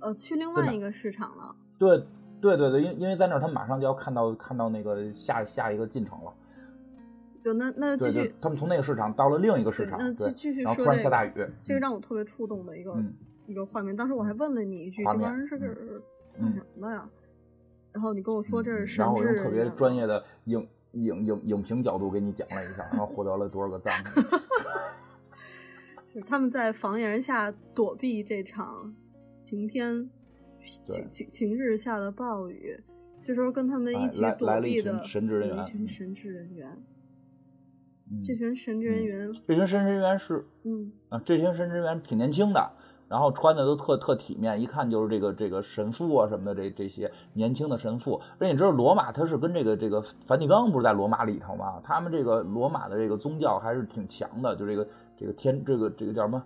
[0.00, 1.54] 呃，去另外一个市场了。
[1.78, 1.98] 对
[2.40, 6.32] 对对对，因因为在那儿，他们马上就要看到看到那个下下一个进程了。
[7.44, 13.14] 就那那继续，他们从那个市场到了另一个市场，对继继续，然后突然下大雨，嗯这个让我特别触动的一个、嗯
[13.46, 13.96] 一个画面。
[13.96, 15.56] 当时我还问了你一句，这帮人是
[16.36, 17.08] 嗯干什么的呀？
[17.92, 23.94] 然后你跟我说这是然后我用特别专业的影影影影评角度给你讲了一下，然后获得了多少个赞。
[26.12, 28.94] 是他们在房檐下躲避这场
[29.40, 30.10] 晴天
[30.86, 32.78] 晴晴晴日下的暴雨。
[33.24, 36.70] 这时候跟他们哎一起来来了一躲避的群神职人员嗯一群神职人员。
[38.10, 42.70] 嗯这群神职人员，这群神职人员是嗯，啊，这群神职人员挺年轻的，
[43.08, 48.20] 然后穿的都特特体面，一看就是这个这个神父啊什么的，这这些年轻的神父。
[48.38, 51.80] 而且你知道罗马它是跟这个这个梵蒂冈不是在罗马里头吗？
[51.84, 54.86] 他们这个罗马的这个宗教还是挺强的，就这个
[55.16, 56.42] 这个天这个这个叫什么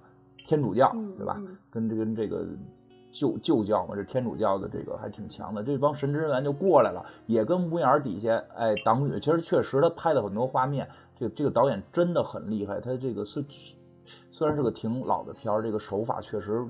[0.47, 1.57] 天主教嗯对吧嗯？
[1.71, 2.45] 跟这跟这个
[3.13, 5.63] 旧旧教嘛，这天主教的这个还挺强的。
[5.63, 9.21] 这帮神职人员就过来了，也跟屋檐底下哎挡雨。
[9.21, 10.89] 其实确实他拍的很多画面，
[11.23, 13.45] 这个这个导演真的很厉害，他这个虽
[14.31, 16.67] 虽然是个挺老的片儿，这个手法确实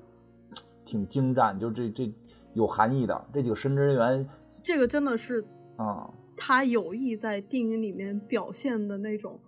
[0.84, 2.12] 挺精湛，就这这
[2.52, 3.26] 有含义的。
[3.32, 4.28] 这几个神职人员
[4.62, 5.42] 这个真的是
[5.76, 9.40] 啊、他有意在电影里面表现的那种，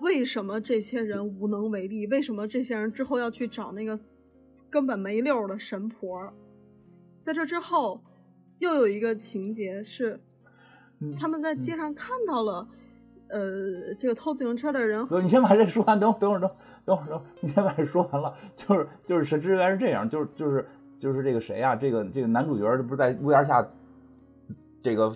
[0.00, 2.06] 为什么这些人无能为力？
[2.06, 3.98] 为什么这些人之后要去找那个
[4.70, 6.32] 根本没溜的神婆？
[7.22, 8.00] 在这之后，
[8.60, 10.18] 又有一个情节是，
[11.18, 12.66] 他们在街上看到了，
[13.28, 15.06] 呃，这个偷自行车的人。
[15.22, 16.50] 你先把这说完，等会儿，等会儿，等，
[16.84, 18.34] 等会儿，等，你先把这说完了。
[18.54, 20.68] 就是就是神职人员是这样，就是就是
[20.98, 21.74] 就是这个谁啊？
[21.76, 23.66] 这个这个男主角，这不是在屋檐下，
[24.82, 25.12] 这个。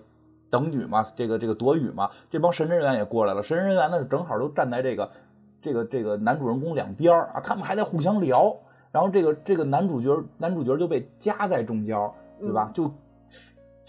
[0.52, 3.40] 等雨嘛，这个这个躲雨嘛，这帮神职人员也过来了。
[3.40, 5.08] 神职人员呢是正好都站在这个
[5.62, 8.56] 这个这个男主人公两边啊，他们还在互相聊。
[8.90, 11.96] 然后这个这个男主角男主角就被夹在中间，
[12.40, 12.68] 对吧？
[12.74, 12.92] 就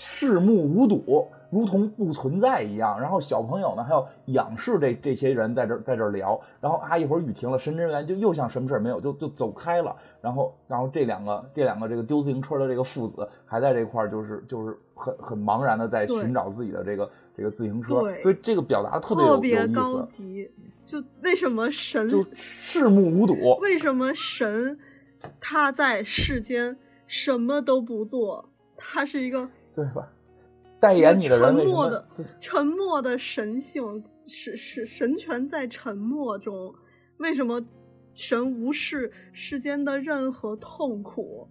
[0.03, 2.99] 视目无睹，如同不存在一样。
[2.99, 6.41] 然后小朋友呢还要仰视这这些人在这在这聊。
[6.59, 9.95] 然后啊一会儿雨停了，神职人员就又像什么事没有，就就走开了。
[10.19, 14.75] 然后然后这两个这两个这个丢自行车的这个父子还在这块儿就是就是。
[15.03, 20.51] 很很茫然的在寻找自己的这个这个自行车，所以这个表达特别有有意思。
[20.85, 23.33] 就为什么神就视目无睹？
[23.61, 24.77] 为什么神
[25.39, 26.77] 他在世间
[27.07, 28.47] 什么都不做？
[28.77, 30.07] 他是一个对吧？
[30.79, 32.07] 代言你的人沉默的
[32.39, 36.73] 沉默的神性，是是神权在沉默中。
[37.17, 37.61] 为什么
[38.13, 41.47] 神无视世间的任何痛苦？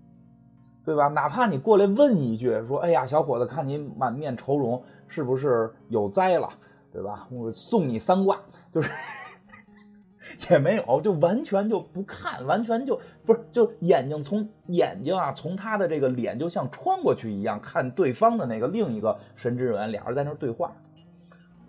[0.85, 1.07] 对吧？
[1.09, 6.49] 哪怕你过来问一句，说：“哎呀，小伙子，看你满面愁容，是不是有灾了？”
[6.93, 7.29] 对吧？
[7.31, 8.41] 我送你三卦，
[8.73, 8.91] 就是
[10.51, 20.72] 也没有，就完全就不看，完全就不是，就眼睛从眼睛啊，从他的这个脸就像穿过去一样，看对方的那个另一个神职人员，俩人在那对话。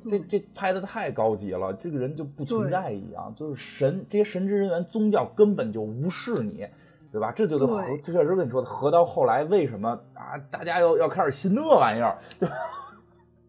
[0.10, 6.68] 这这拍的太高级了，这个人就不存在一样，就是神，这些神职人员宗教根本就无视你。
[7.12, 7.30] 对吧？
[7.36, 10.40] 这就得合，确实跟你说的，合到后来为什么啊？
[10.50, 12.56] 大家要要开始信那玩意儿，对吧？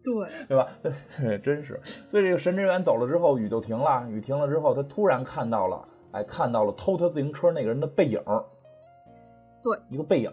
[0.05, 0.69] 对，对吧？
[0.83, 1.81] 对，真是。
[2.11, 4.07] 所以这个神职员走了之后，雨就停了。
[4.11, 8.21] 雨停了之后，他突然看到了，哎，看到了偷他自行车那个人的背影。
[9.63, 10.33] 对，一个背影。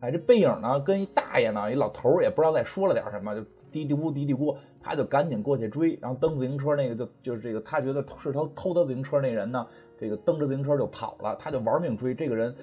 [0.00, 5.98] 哎，这背影呢，跟一大爷呢，一老头也不知道在说了点什么，就嘀嘀咕嘀嘀咕，他就赶紧过去追。
[6.00, 9.66] 然后蹬自行车那个就就是这个，他觉得是他偷他自行车那人呢。
[9.98, 12.54] 这个蹬着自行车就跑了，他就玩命追这个人，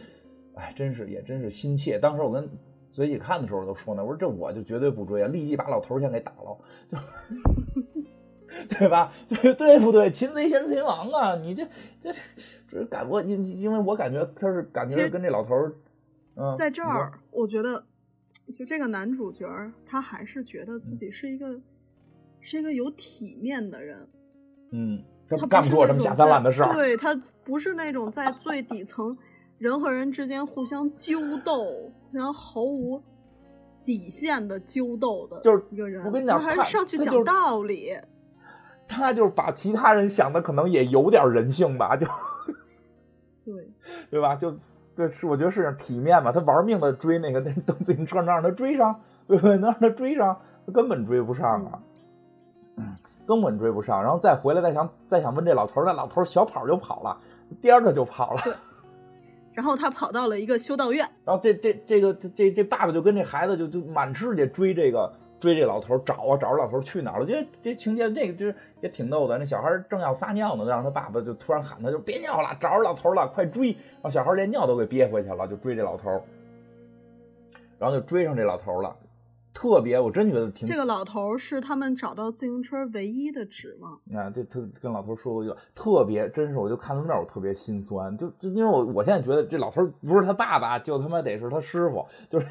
[0.55, 1.97] 哎，真是也真是心切。
[1.97, 2.47] 当时我跟
[2.91, 6.57] 随喜看的时候都说呢，我说这我就绝对不追啊，立即把老头先给打了，
[6.89, 6.97] 就
[8.77, 9.11] 对吧？
[9.29, 10.11] 对对不对？
[10.11, 11.35] 擒贼先擒王啊！
[11.37, 11.65] 你这
[11.99, 12.11] 这
[12.69, 15.55] 这感我因因为我感觉他是感觉跟这老头
[16.35, 17.83] 嗯，在这儿，我觉得
[18.53, 19.47] 就这个男主角
[19.85, 21.59] 他还是觉得自己是一个
[22.41, 24.07] 是一个有体面的人，
[24.71, 25.01] 嗯。
[25.29, 26.73] 他干不出这么下三滥的事儿。
[26.73, 27.15] 对他
[27.45, 29.17] 不是那种在最底层，
[29.61, 32.99] 人和人之间互相揪斗，然后毫无
[33.85, 36.03] 底线的揪斗的，就是一个人。
[36.03, 37.91] 我跟你讲，他还是上去讲道理。
[38.87, 42.07] 他就是把其他人想的可能也有点人性吧，就
[43.45, 43.71] 对
[44.09, 44.35] 对吧？
[44.35, 44.57] 就
[44.95, 46.31] 对，是我觉得是体面嘛。
[46.31, 49.57] 他玩命的追那个那蹬自行车，能让他追上，对不对？
[49.57, 51.79] 能让他追上，他根本追不上啊。
[53.27, 57.15] 根本追不上，然后再回来再想再想问这老头那老头小跑就跑了，
[57.61, 58.41] 颠着就跑了。
[59.53, 67.25] 然后他跑到了一个修道院，然后这这这个这这爸爸就跟这孩子就就满世界追这个追这老头找啊找着老头去哪儿了？
[67.25, 69.37] 这这情节这个就是也挺逗的。
[69.37, 73.71] 那小孩正要撒尿呢，让他爸爸就突然喊他，就别尿了，找着老头了，快追！
[73.71, 76.09] 然后小孩连尿都给憋回去了，就追这老头，
[77.77, 78.95] 然后就追上这老头了。
[79.61, 80.67] 特别，我真觉得挺。
[80.67, 83.93] 这个老头是他们找到自行车唯一的指望。
[84.11, 92.47] 啊，这特跟老头说过一句特别，真是，我就看到那儿我特别心酸，就就因为我我现在觉得这老头不是他爸爸，就他妈得是他师傅，就是，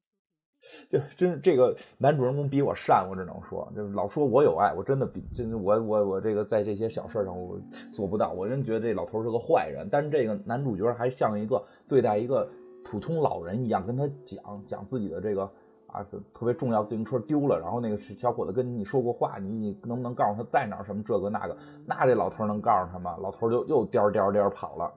[0.88, 7.60] 就真这个男主人公比我善，我只能说，就是老说我有爱，我真的比真的我我我这个在这些小事上我
[7.92, 12.48] 做不到，我真觉得这老头是个坏人，但是这个男主角还像一个对待一个
[12.82, 15.52] 普通老人一样，跟他讲讲自己的这个。
[15.94, 20.84] 啊，是特别重要，自行车丢了，然后那个小伙子跟你说过话，你你能不能告诉他在哪儿？
[20.84, 21.56] 什么这个那个？
[21.86, 23.16] 那这老头能告诉他吗？
[23.22, 24.92] 老头就又颠颠颠跑了。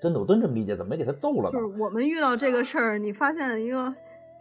[0.00, 1.50] 真的，我真这么理解，怎么没给他揍了呢？
[1.50, 3.94] 就是我们遇到这个事儿，你发现一个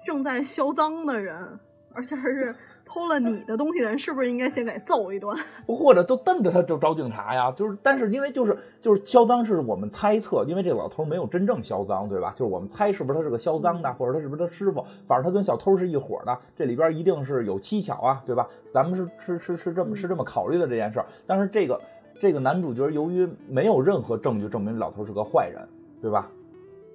[0.05, 1.59] 正在销赃的人，
[1.93, 2.55] 而且还是。
[2.89, 5.37] 偷了你的东西的人是不是应该先给揍一顿？
[5.67, 7.51] 或者就瞪着他就找警察呀？
[7.51, 12.33] 就是，但是因为就是就是销赃是我们猜测，因为这老头没有真正销赃，对吧？
[12.35, 14.83] 就是我们猜是不是他是个销赃的，或者他是不是他师傅？
[15.05, 18.47] 反正他跟小偷是一伙的，这里边一定是有蹊跷啊，对吧？
[18.71, 21.05] 咱们是是是是这么是这么考虑的这件事儿。
[21.27, 21.79] 但是这个
[22.19, 25.61] 这个男主角由于没有任何证据证明老头是个坏人，
[26.01, 26.27] 对吧？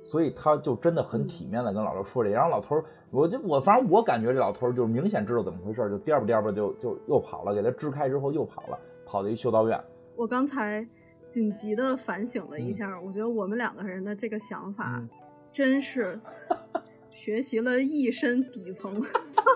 [0.02, 2.76] 所以他就真的很体面的跟老头说这，然后老头，
[3.14, 9.80] 我就我反正我感觉这老头就是明显知道怎么回事，就颠吧颠吧就就又跑了，给他支开之后又跑了，跑到一修道院。
[10.16, 10.84] 我刚才
[11.26, 15.08] 紧急的反省了一下，我觉得我们两个人的这个想法嗯
[15.52, 16.18] 真是
[17.10, 19.00] 学习了一身底层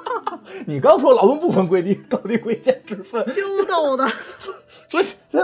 [0.65, 4.07] 你刚说劳动不分贵低，高低贵贱之分，揪逗的。
[4.89, 5.43] 所以真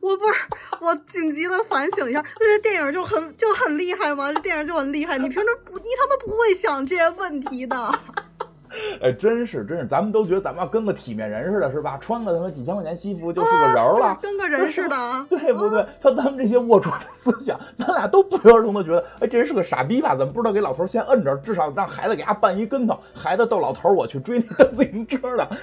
[0.00, 0.34] 我不是，
[0.80, 4.32] 我紧急的反省一下，这电影就很就很厉害吗？
[4.32, 7.76] 这电影就很厉害，你平时不，你他妈不会想这些问题的。
[9.00, 11.96] 哎，真是真是，咱们都觉得咱们要跟个体面人似的，是吧？
[12.02, 14.94] 穿个他妈几千块钱西服就是个人儿了，啊跟个人似的。
[14.94, 15.86] 啊对不对？
[16.02, 20.14] 像咱们这些龌龊的思想，咱俩都不约而同的觉得，哎，这人是个傻逼吧？
[20.14, 25.56] 怎么不知道给老头先摁着，至少让孩子给他绊一跟头，孩子逗老头我去追那蹬自行车的，啊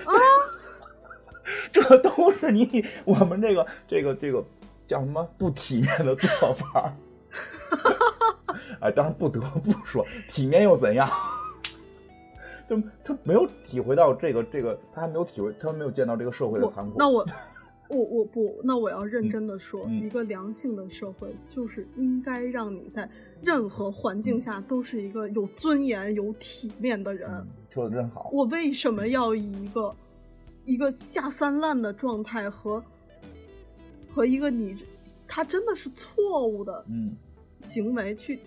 [1.72, 4.44] 这都是你我们这个这个这个
[4.88, 6.94] 叫什么不体面的做法儿。
[8.80, 11.10] 哎，当然不得不说，体面又怎样？
[12.68, 16.96] 就他没有体会到这个这个，他还没有体会，他还没有见到这个社会的残酷。
[17.00, 17.26] 那我，
[17.90, 23.08] 我我不，那我要认真的说，一个良性的社会就是应该让你在
[23.42, 27.30] 任何环境下都是一个有尊严、有体面的人。
[27.32, 28.30] 嗯，说的真好。
[28.34, 29.96] 我为什么要以一个
[30.64, 32.84] 一个下三滥的状态和
[34.16, 34.78] 和一个你
[35.28, 37.14] 他真的是错误的嗯，
[37.60, 38.40] 行为去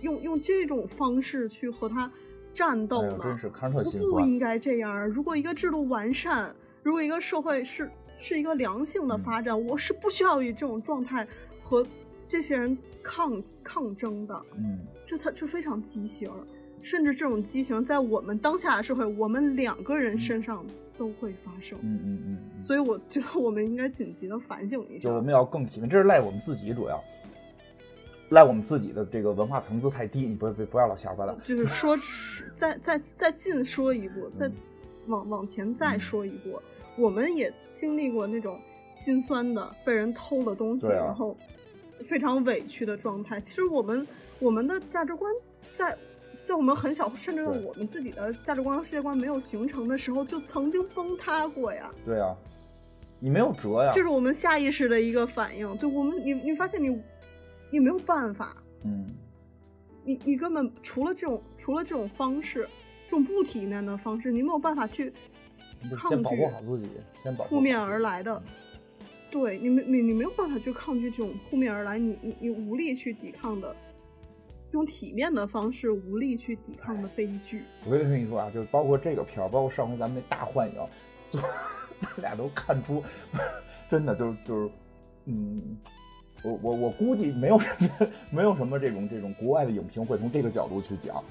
[0.00, 2.08] 用用这种方式去和他
[2.54, 4.12] 战斗真是看着特不心酸。
[4.12, 5.08] 不应该这样。
[5.08, 6.54] 如果一个制度完善，
[6.84, 11.26] 如果一个社会是是一个良性的嗯发展，我是不需要以这种状态
[11.60, 11.84] 和
[12.28, 14.42] 这些人抗抗争的。
[14.54, 16.30] 嗯，这他这非常畸形，
[16.82, 20.64] 甚至这种畸形在我们当下的社会，我们两个人身上
[20.96, 21.78] 都会发生。
[21.82, 25.08] 嗯嗯嗯嗯，所以我觉得我们应该紧急的反省一下。
[25.08, 27.02] 就我们要更体面，这是赖我们自己，主要
[28.30, 30.20] 赖我们自己的这个文化层次太低。
[30.22, 31.36] 你不不不要老瞎掰了。
[31.44, 31.96] 就是说，
[32.56, 34.52] 再再再进说一步，再嗯
[35.08, 36.60] 往往前再说一步，
[36.96, 38.58] 我们也经历过那种
[38.92, 41.36] 心酸的被人偷了东西，啊然后
[42.04, 43.40] 非常委屈的状态。
[43.40, 44.06] 其实我们
[44.38, 45.32] 我们的价值观
[45.76, 45.96] 在
[46.46, 51.90] 在我们很小，甚至在我们自己的价值观和世界观没有形成的时候，就曾经崩塌过呀。
[52.04, 52.36] 对啊，
[53.18, 53.90] 你没有辙呀。
[53.92, 55.76] 这是我们下意识的一个反应。
[55.78, 57.02] 对我们，你你发现你
[57.72, 59.06] 你没有办法，嗯，
[60.04, 62.68] 你你根本除了这种除了这种方式，
[63.06, 65.12] 这种不体面的方式，你没有办法去
[65.98, 66.90] 抗拒先保护好自己，
[67.20, 68.40] 先保护好扑面自己而来的。
[69.32, 73.74] 对你没你你没有办法去抗拒这种扑面而来，你你你无力去抵抗的，
[74.72, 77.64] 用体面的方式无力去抵抗的悲剧。
[77.84, 80.74] 我跟你说啊，就是包括这个片儿，包括上回咱们那大幻影，
[81.30, 81.38] 就
[81.98, 83.02] 咱俩都看出，
[83.90, 84.70] 真的就是就是，
[85.26, 85.78] 嗯，
[86.42, 91.22] 我我我估计没有什么没有什么这种这种国外的影评会从这个角度去讲，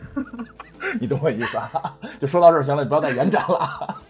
[1.00, 1.98] 你懂我意思啊？
[2.20, 4.02] 就说到这儿行了，你不要再延展了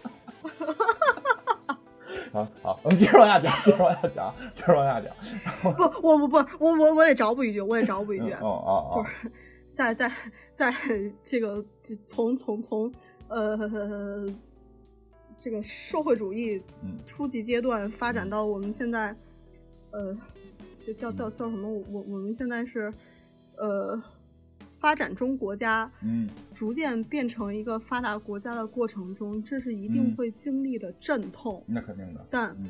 [2.31, 2.49] 啊。
[2.61, 5.73] 好好，我 们接着往下讲，接着往下讲，接着往下讲。
[5.73, 8.31] 不，我不不，我我我得找补一句，我也找补一句。
[8.39, 9.31] 嗯哦哦哦，就是
[9.73, 10.11] 在在
[10.53, 10.73] 在
[11.23, 12.91] 这个这从从从
[13.27, 14.25] 呃
[15.39, 19.15] 这个社会主义嗯初级阶段发展到我们现在
[19.91, 20.15] 呃
[20.85, 21.69] 这叫叫叫什么？
[21.69, 22.93] 我我我们现在是
[23.57, 24.01] 呃
[24.81, 31.63] 发展中国家嗯逐渐变成一个发达国家的过程中，这是一定嗯会经历的阵痛。
[31.67, 32.25] 那肯定的。
[32.31, 32.69] 但嗯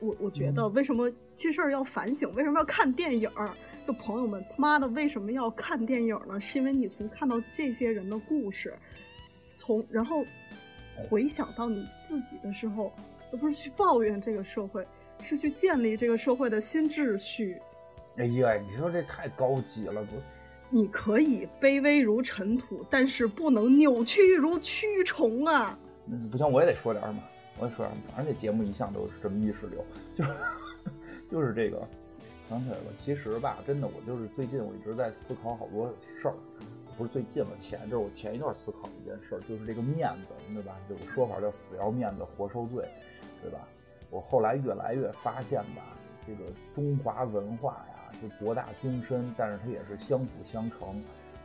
[0.00, 2.32] 我我觉得为什么这事儿要反省？
[2.34, 3.50] 为什么要看电影儿？
[3.86, 6.38] 就朋友们，他妈的为什么要看电影呢？
[6.38, 8.74] 是因为你从看到这些人的故事，
[9.56, 10.22] 从然后
[10.94, 12.92] 回想到你自己的时候，
[13.32, 14.86] 而不是去抱怨这个社会，
[15.22, 17.56] 是去建立这个社会的新秩序。
[18.18, 20.16] 哎呀，你说这太高级了，不？
[20.74, 25.78] 你可以卑微如尘土，但是不能扭曲如蛆虫啊！
[26.06, 27.22] 嗯，不行，我也得说点儿嘛，
[27.60, 27.94] 我也说点儿。
[28.08, 29.84] 反正这节目一向都是这么意识流，
[30.18, 30.34] 就是
[31.30, 31.80] 就是这个
[32.50, 32.84] 想起来了。
[32.98, 36.34] 其实吧，真的，我就是最近我一直在思考好多事儿，
[36.98, 40.76] 不是最近了，前就是我前一段思考一件事儿，就是这个面子，对吧？
[40.90, 42.84] 有个说法叫“死要面子活受罪”，
[43.40, 43.60] 对吧？
[44.10, 45.94] 我后来越来越发现吧，
[46.26, 47.93] 这个中华文化呀，
[48.24, 51.02] 就博大精深，但是它也是相辅相成。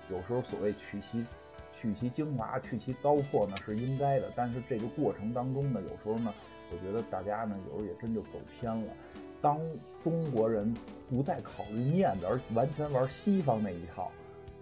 [0.09, 1.25] 有时候所谓取其
[1.73, 6.33] 取其精华，去其糟粕呢是应该的，但是这个过程当中呢，有时候呢，
[6.71, 8.93] 我觉得大家呢有时候也真就走偏了。
[9.41, 9.59] 当
[10.03, 10.73] 中国人
[11.09, 14.11] 不再考虑面子，而完全玩西方那一套，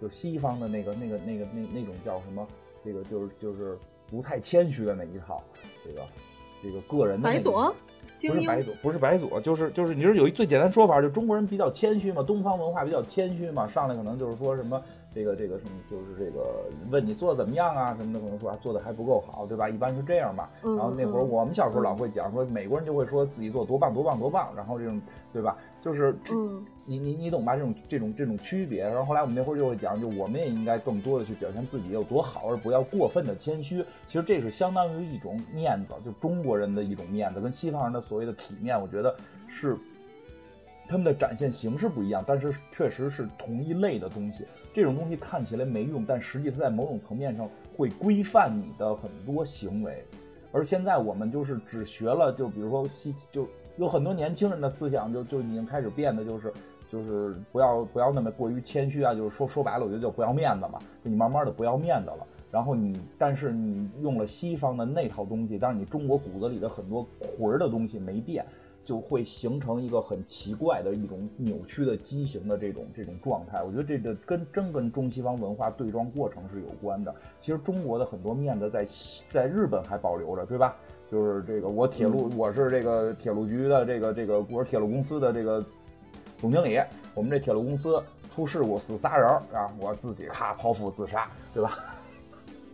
[0.02, 2.46] 就西方的那个那个那个那那种叫什么？
[2.84, 5.42] 这个就是就是不太谦虚的那一套，
[5.84, 6.06] 这个
[6.62, 7.87] 这个个人的那个白左精英
[8.26, 14.82] 不是白左，不是白左，就是就是，你说有一最简单说法，就中国人比较谦虚嘛，东方文化比较谦虚嘛，上来可能就是说什么
[15.14, 19.68] 这个这个什么，就是这个问你做的怎么样啊什么的，可能说啊做的还不够好，对吧？
[19.68, 20.48] 一般是这样嘛。
[20.62, 25.00] 嗯然后那会儿嗯我们小时候老会讲说，美国人就会说自己做多棒多棒多棒，然后这种
[25.32, 25.56] 对吧？
[25.80, 27.54] 就是嗯你你你懂吧？
[27.56, 28.82] 这种这种这种区别。
[28.82, 33.84] 然后后来我们那会儿就会讲，就我们也应该更多的去表现自己有多好，而不要过分的谦虚。
[34.06, 39.14] 其实这是相当于一种面子，就中国人的一种面子，跟西方人的所谓的体面，我觉得
[39.46, 39.76] 是
[40.88, 44.44] 他们的展现形式不一样，但是确实是同一类的东西。
[44.74, 50.02] 这种东西看起来没用，但实际它在某种层面上会规范你的很多行为。
[50.50, 56.52] 而现在我们就是只学了，就比如说西，就有很多年轻人的思想就就已经开始变得就是
[56.90, 62.26] 就是不要不要那么过于谦虚啊，就是说说白了，我觉得就不要面子嘛，就你慢慢的不要面子了。
[62.50, 68.42] 然后你，但是你用了西方的那套东西，但是你中国骨子里的很多魂儿的东西没变，
[68.88, 73.62] 就会形成一个很奇怪的一种扭曲的畸形的这种这种状态。
[73.62, 77.14] 我觉得这个跟真跟中西方文化对撞过程是有关的。
[77.38, 80.74] 其实中国的很多面子在西在日本还保留着，对吧？
[81.12, 85.62] 就是这个我铁路，我是这个铁路局的这个这个我是铁路公司的这个
[86.38, 86.80] 总经理，
[87.12, 88.02] 我们这铁路公司
[88.34, 91.78] 出事故死仨人儿啊，我自己咔剖腹自杀，对吧？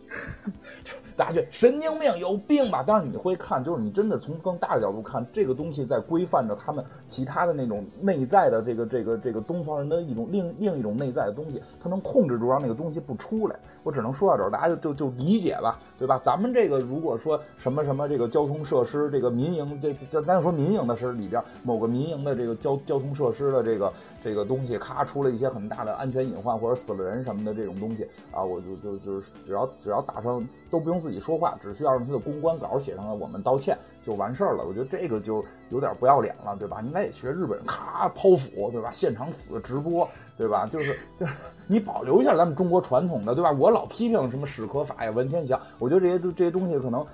[1.15, 2.83] 大家去神经病有病吧？
[2.85, 13.55] 但是你会看，就是你真的从更大的角度看，这个东西在规范着他们其他的那种内在的这个这个这个东方人的一种另另一种内在的东西，他能控制住让那个东西不出来。
[13.83, 16.19] 我只能说到这儿，大家就就就理解吧，对吧？
[16.25, 23.93] 咱们这个如果说什么什么这个交通设施，这个民营这这咱就说民营的是里边某个民营的这个交交通设施的这个
[24.23, 34.65] 这个东西，咔出了一些很大的安全隐患或者死了人什么的这种东西啊，我就就就是只要只要打上都不用自己说话，只需要让他的公关稿写上了我们道歉就完事儿了。
[34.67, 36.81] 我觉得这个就有点不要脸了，对吧？
[36.81, 38.89] 应该也学日本人，咔剖腹，对吧？
[38.91, 40.07] 现场死直播，
[40.37, 40.67] 对吧？
[40.71, 41.33] 就是就是
[41.67, 43.51] 你保留一下咱们中国传统的，对吧？
[43.51, 47.05] 我老批评什么史可法呀、文天祥，我觉得这些这些东西可能。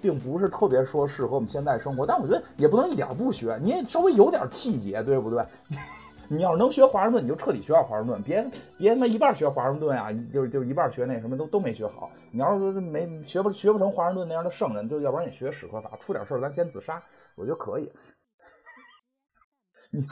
[0.00, 5.44] 并不是特别说适合我们现在生活，但我觉得也不能一点不学，你也稍微有点气节，对不对？
[6.28, 12.10] 你要是能学华盛顿，你就彻底学好华盛顿，别别他妈一半学华盛顿啊，就就一半学那什么都都没学好。
[12.30, 17.02] 你要是说没学不学不成华盛顿那样的圣人，就要不然也学史可法，出点事儿咱先自杀，
[17.34, 17.90] 我觉得可以。
[19.90, 20.06] 你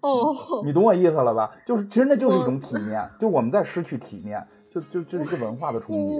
[0.00, 0.34] 哦，
[0.64, 1.54] 你懂我意思了吧？
[1.66, 6.14] 就是其实那就是一种体面，就我们在失去体面，就就就是一个文化的冲击。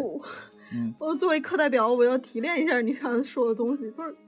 [0.74, 4.18] 嗯，我作为课代表，我要提炼一下你刚才说的东西，就是就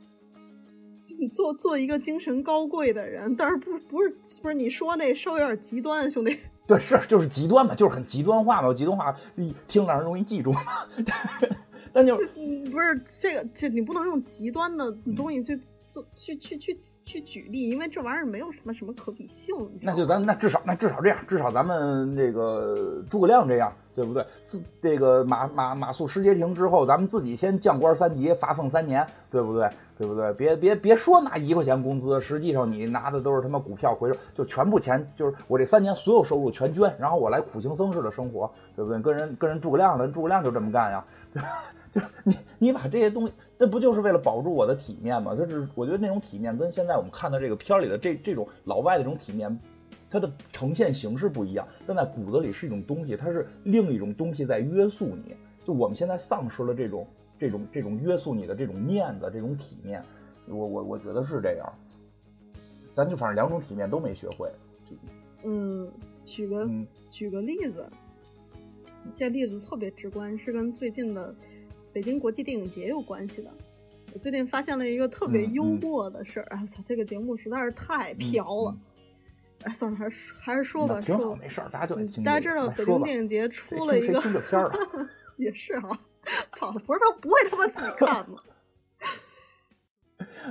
[1.18, 6.38] 你做做一个精神高贵的人，但是不不是不是你说那稍微有点极端，兄弟。
[6.66, 10.60] 对，是就是极端嘛，就是很极端化嘛，极端化一听让人容易记住嘛。
[11.92, 12.26] 但就是，
[12.70, 15.58] 不是这个，这你不能用极端的东西去
[15.96, 19.56] 做去去去去举例，因为这玩意儿没有什么什么可比性。
[19.80, 24.22] 那就咱那至少那至少这样，至少咱们这个诸葛亮这样，对不对？
[24.44, 29.66] 自这个马马马谡失街亭之后，咱们自己先降官三级，罚俸三年，对不对？
[29.96, 30.30] 对不对？
[30.34, 39.00] 别别别说拿一块钱工资，实际上你拿的都是他妈股票回收，就全部钱就是我这三年所有收入全捐，然后我来苦行僧似的生活，对不对？
[39.00, 41.48] 跟人跟人诸葛亮的诸葛亮就这么干呀，对吧？
[41.90, 45.34] 就是你你把这些东西，那不就是为了保住我的体面吗？
[45.34, 49.58] 就是我觉得那种体面跟现在我们看的这个片儿里的这这种老外的这种体面，
[50.10, 55.34] 它的呈现形式不一样，但在骨子里是一种东西，它是另一种东西在约束你。
[55.64, 57.06] 就我们现在丧失了这种
[57.38, 60.02] 这种这种约束你的这种面子、这种体面，
[60.46, 61.72] 我我我觉得是这样。
[62.92, 64.50] 咱就反正两种体面都没学会，
[65.44, 65.90] 嗯，
[66.24, 67.86] 举个、嗯举个例子，
[69.14, 71.34] 这例子特别直观，是跟最近的
[71.96, 73.50] 北京国际电影节有关系的。
[74.12, 78.70] 我最近发现了一个特别幽默的事儿，哎、我操，这个节目实在是太飘了。
[78.72, 78.80] 嗯
[79.64, 81.96] 哎，算了，还是还是说吧，挺好，没事儿，大家就。
[82.22, 84.76] 大家知道北京电影节出了一个谁听这片儿啊？
[85.38, 85.98] 也是哈、
[86.52, 88.38] 操，不是他不会他妈自己 看吗？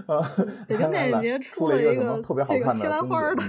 [0.07, 0.27] 啊，
[0.67, 3.43] 北京电影节出了一个特别好这个看的西兰花儿的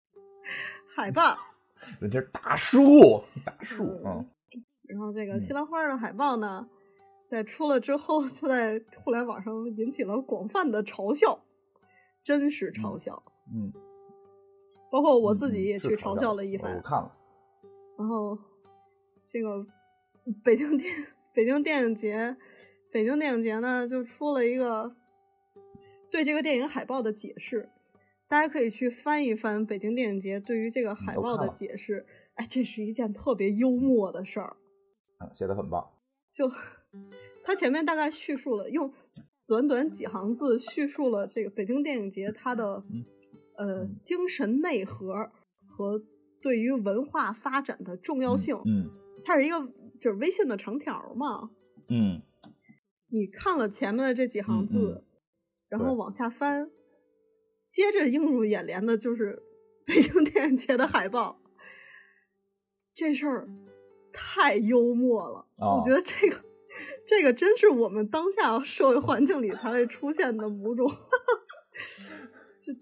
[0.96, 1.36] 海报，
[1.82, 4.26] 嗯人家是大树，大树，嗯，
[4.84, 6.66] 然后这个嗯西兰花的海报呢，
[7.32, 11.42] 在出了之后， 就在互联网上引起了广泛的嘲笑，
[12.22, 13.22] 真实嘲笑。
[13.50, 13.72] 嗯，
[14.90, 16.76] 包括我自己也去嘲笑了一我番。
[16.76, 17.16] 我看了，
[17.96, 18.38] 然后，
[19.30, 19.66] 这个
[20.44, 22.36] 北京电北京电影节，
[22.92, 24.94] 北京电影节呢就出了一个
[26.10, 27.70] 对这个电影海报的解释，
[28.28, 32.06] 大家可以去翻一翻北京电影节对于这个海报的解释。
[32.34, 34.58] 哎，这是一件特别幽默的事儿。
[35.18, 35.90] 嗯，写的很棒，
[36.30, 36.50] 就
[37.44, 38.92] 他前面大概叙述了用
[39.46, 43.04] 短短几行字叙述了这个北京电影节它的嗯
[43.56, 45.30] 呃嗯精神内核
[45.66, 46.02] 和
[46.40, 48.56] 对于文化发展的重要性。
[48.64, 48.90] 嗯
[49.24, 49.60] 它是一个
[50.00, 51.50] 就是微信的长条嘛，
[51.88, 52.20] 嗯
[53.08, 55.04] 你看了前面的这几行字，
[55.68, 56.70] 然后往下翻，
[57.68, 59.42] 接着映入眼帘的就是
[59.86, 61.40] 北京电影节的海报。
[62.94, 63.48] 这事儿
[64.12, 66.36] 太幽默了，哦我觉得这个
[67.06, 70.90] 这个真是我们当下社会环境里才会出现的某种，
[72.58, 72.72] 就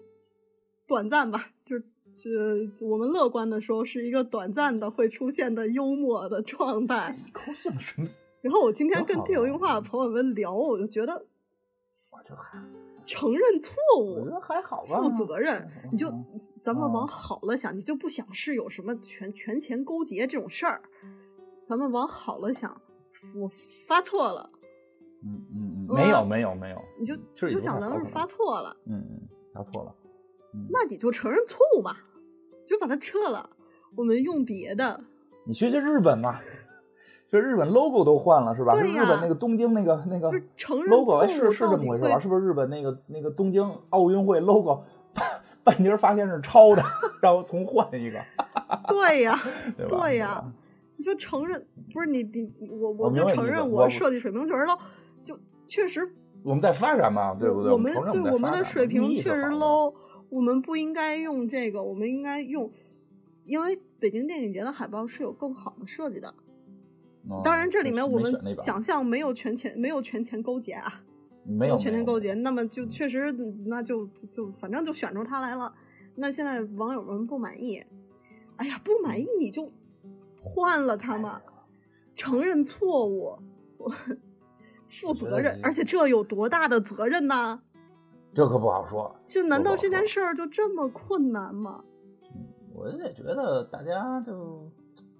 [0.86, 1.84] 短暂吧，就是。
[2.12, 7.16] 是我们乐观的说，是一个短暂的会出现的幽默的状态。
[7.32, 8.08] 高兴什么？
[8.42, 11.14] 然后我今天跟地有用话的朋友们聊，我就觉得
[12.10, 12.58] 我就还
[13.06, 15.00] 承认错误我觉、得还好吧。
[15.10, 20.82] 负责任，你就嗯咱们往哦好了想，你就不想是有什么权权钱勾结这种事儿。
[21.68, 22.82] 咱们往好了想，
[23.34, 23.50] 我
[23.86, 24.48] 发错了，
[25.24, 29.20] 嗯嗯嗯，没有没有没有，你就就想咱们是发错了，嗯嗯，
[29.54, 29.94] 发错了。
[30.54, 31.98] 嗯，那你就承认错误吧，
[32.66, 33.48] 就把它撤了。
[33.96, 35.00] 我们用别的，
[35.44, 36.40] 你学学日本嘛，
[37.30, 38.74] 就日本 logo 都换了是吧？
[38.74, 40.30] 日本那个东京那个那个
[40.88, 42.18] logo，哎，是是这么回事吧？
[42.18, 44.82] 是不是日本那个那个东京奥运会 logo
[45.62, 46.82] 半截发现是抄的，
[47.20, 48.18] 然后重换一个，
[48.88, 49.38] 对呀，
[49.76, 50.00] 对吧？
[50.00, 50.44] 对呀
[51.00, 54.78] 你就承认不是你你我我我就承认我我设计水平确实 low，
[55.24, 56.06] 就确实
[56.42, 57.72] 我们在发展嘛，对不对？
[57.72, 59.94] 我们对我们的水平确实 low，
[60.28, 62.70] 我们不应该用这个，我们应该用，
[63.46, 66.34] 因为北京电影节的海报是有更好的设计的。
[67.30, 71.02] 嗯当然，这里面我们想象没有权钱没有权钱勾结啊，
[71.46, 73.32] 没有权钱勾结，那么就确实
[73.64, 75.72] 那就就反正就选出他来了。
[76.16, 77.82] 那现在网友们不满意，
[78.56, 79.72] 哎呀，不满意你就
[80.42, 81.40] 换了他嘛，
[82.16, 83.38] 承认错误，
[83.78, 83.92] 我
[84.88, 87.60] 负责任，而且这有多大的责任呢？
[88.32, 89.14] 这可不好说。
[89.28, 91.82] 就难道这件事儿就这么困难吗？
[92.74, 94.70] 我也觉得大家就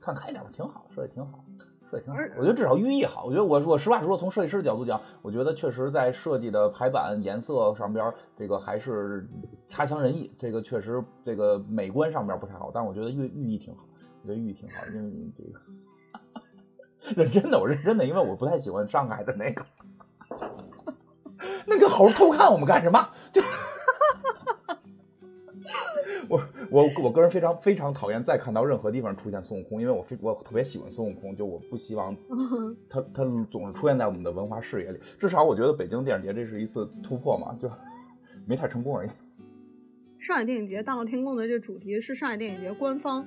[0.00, 1.44] 看开点吧，挺好，设计挺好，
[1.90, 2.32] 设计挺好而。
[2.38, 3.24] 我觉得至少寓意好。
[3.24, 9.28] 我觉得我我实话实说，从设计师的角度讲，我觉得确实在设计的排版颜色上边儿，这个还是
[9.68, 10.32] 差强人意。
[10.38, 13.84] 这个确实这个美观上边不太好，但是我觉得寓寓意挺好，
[14.22, 15.60] 我觉得寓意挺好，因为这个。
[17.16, 19.66] 认真的，我认真的，因为我不太喜欢上海的那个，
[21.66, 23.08] 那个猴偷看我们干什么？
[23.32, 23.42] 就
[26.28, 26.40] 我
[26.70, 32.14] 我我个人非常非常讨厌再看到任何地方出现孙悟空，因为我非我特别喜欢孙悟空，就我不希望
[32.88, 35.00] 他他总是出现在我们的文化视野里。
[35.18, 37.68] 至少我觉得北京电影节这是一次突破嘛，就
[38.46, 39.10] 没太成功而已。
[40.20, 43.26] 上海电影节大闹天宫的这个主题是上海电影节官方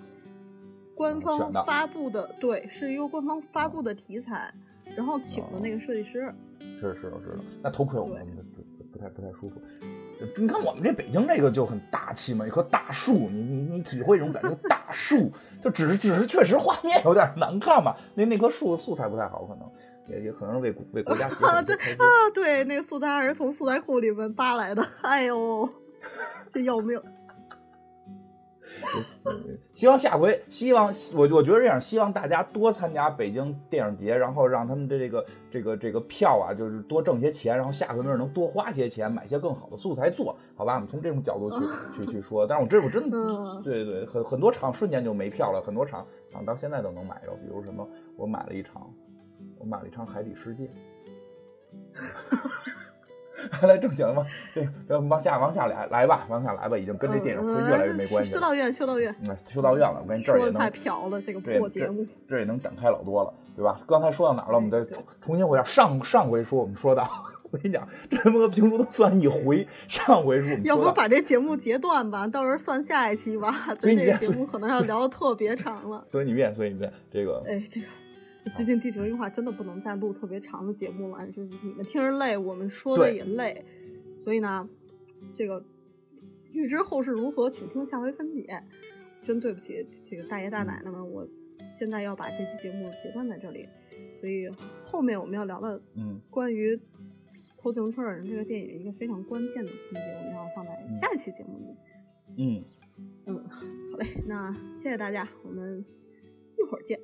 [0.95, 4.53] 官方发布的，对，是一个官方发布的题材，
[4.95, 6.33] 然后请的那个设计师。
[6.79, 7.43] 是是，我知道。
[7.61, 8.25] 那头盔我们
[8.55, 9.55] 不不太不太舒服。
[10.37, 15.29] 你看我们这北京这个就很大气嘛，一棵大树，你你你体会这种感觉，大树
[15.59, 19.69] 就只是只是确实画面有点难看嘛，那那棵树素材不太好，可能
[20.07, 21.75] 也也可能是为为国家啊，对。
[21.75, 24.87] 啊，对，那个素材还是从素材库里面扒来的。
[25.01, 25.67] 哎呦，
[26.51, 27.01] 这要命！
[29.73, 40.75] 希望下回，希望我我觉得这样，希望大家多参加北京电影节，然后让他们的这个这个这个票啊，就是多挣些钱，然后下回没准能多花些钱，买些更好的素材做，好吧？
[40.75, 41.49] 我们从这种角度
[41.95, 42.45] 去 去 去说。
[42.45, 48.93] 但是我这我真的，嗯对对，很很多场瞬间就没票了，很多场场到现在都能买着，比如什么，我买了一场，
[49.57, 50.65] 我买了一场《海底世界》。
[53.61, 58.37] 来正经的吧，对，这往下往下来来吧，往下来吧，已经跟这电影会越来越没关系了。
[58.37, 62.05] 修道院，修道院，嗯，修道院了，我跟你这儿也能说太飘了，这个对破节目。
[62.27, 63.81] 这也能展开老多了，对吧？
[63.87, 64.55] 刚才说到哪儿了？
[64.55, 67.09] 我们再重重新回到上上回说，我们说到，
[67.51, 69.67] 我跟你讲，这他妈和评书都算一回。
[69.87, 73.75] 上回书我们要不，把这节目截断吧，到时候算下一期吧。
[73.77, 76.05] 所以你这个节目可能要聊的特别长了。
[76.09, 77.87] 所以你变，所以你变，这个哎，这个
[78.53, 83.63] 最近地球硬化真的不能再录特别长的节目了，就是你们听着累，我们说的也累，
[84.17, 84.67] 所以呢，
[85.33, 85.63] 这个
[86.51, 88.63] 预知后事如何，请听下回分解。
[89.23, 91.25] 真对不起这个大爷大奶奶们，我
[91.63, 93.65] 现在要把这期节目截断在这里，
[94.19, 94.49] 所以
[94.83, 96.77] 后面我们要聊的嗯关于
[97.57, 101.65] 偷自行车的人这个电影一个非常关键的情节，我们要放在下一期节目里。
[102.35, 102.63] 嗯，
[103.27, 105.85] 嗯，好嘞，那谢谢大家，我们
[106.59, 106.99] 一会儿见。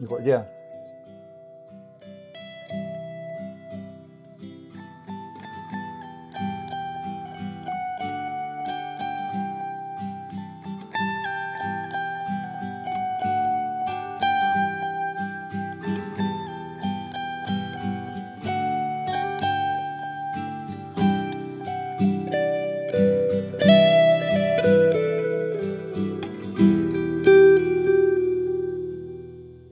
[0.00, 0.55] 一会儿见。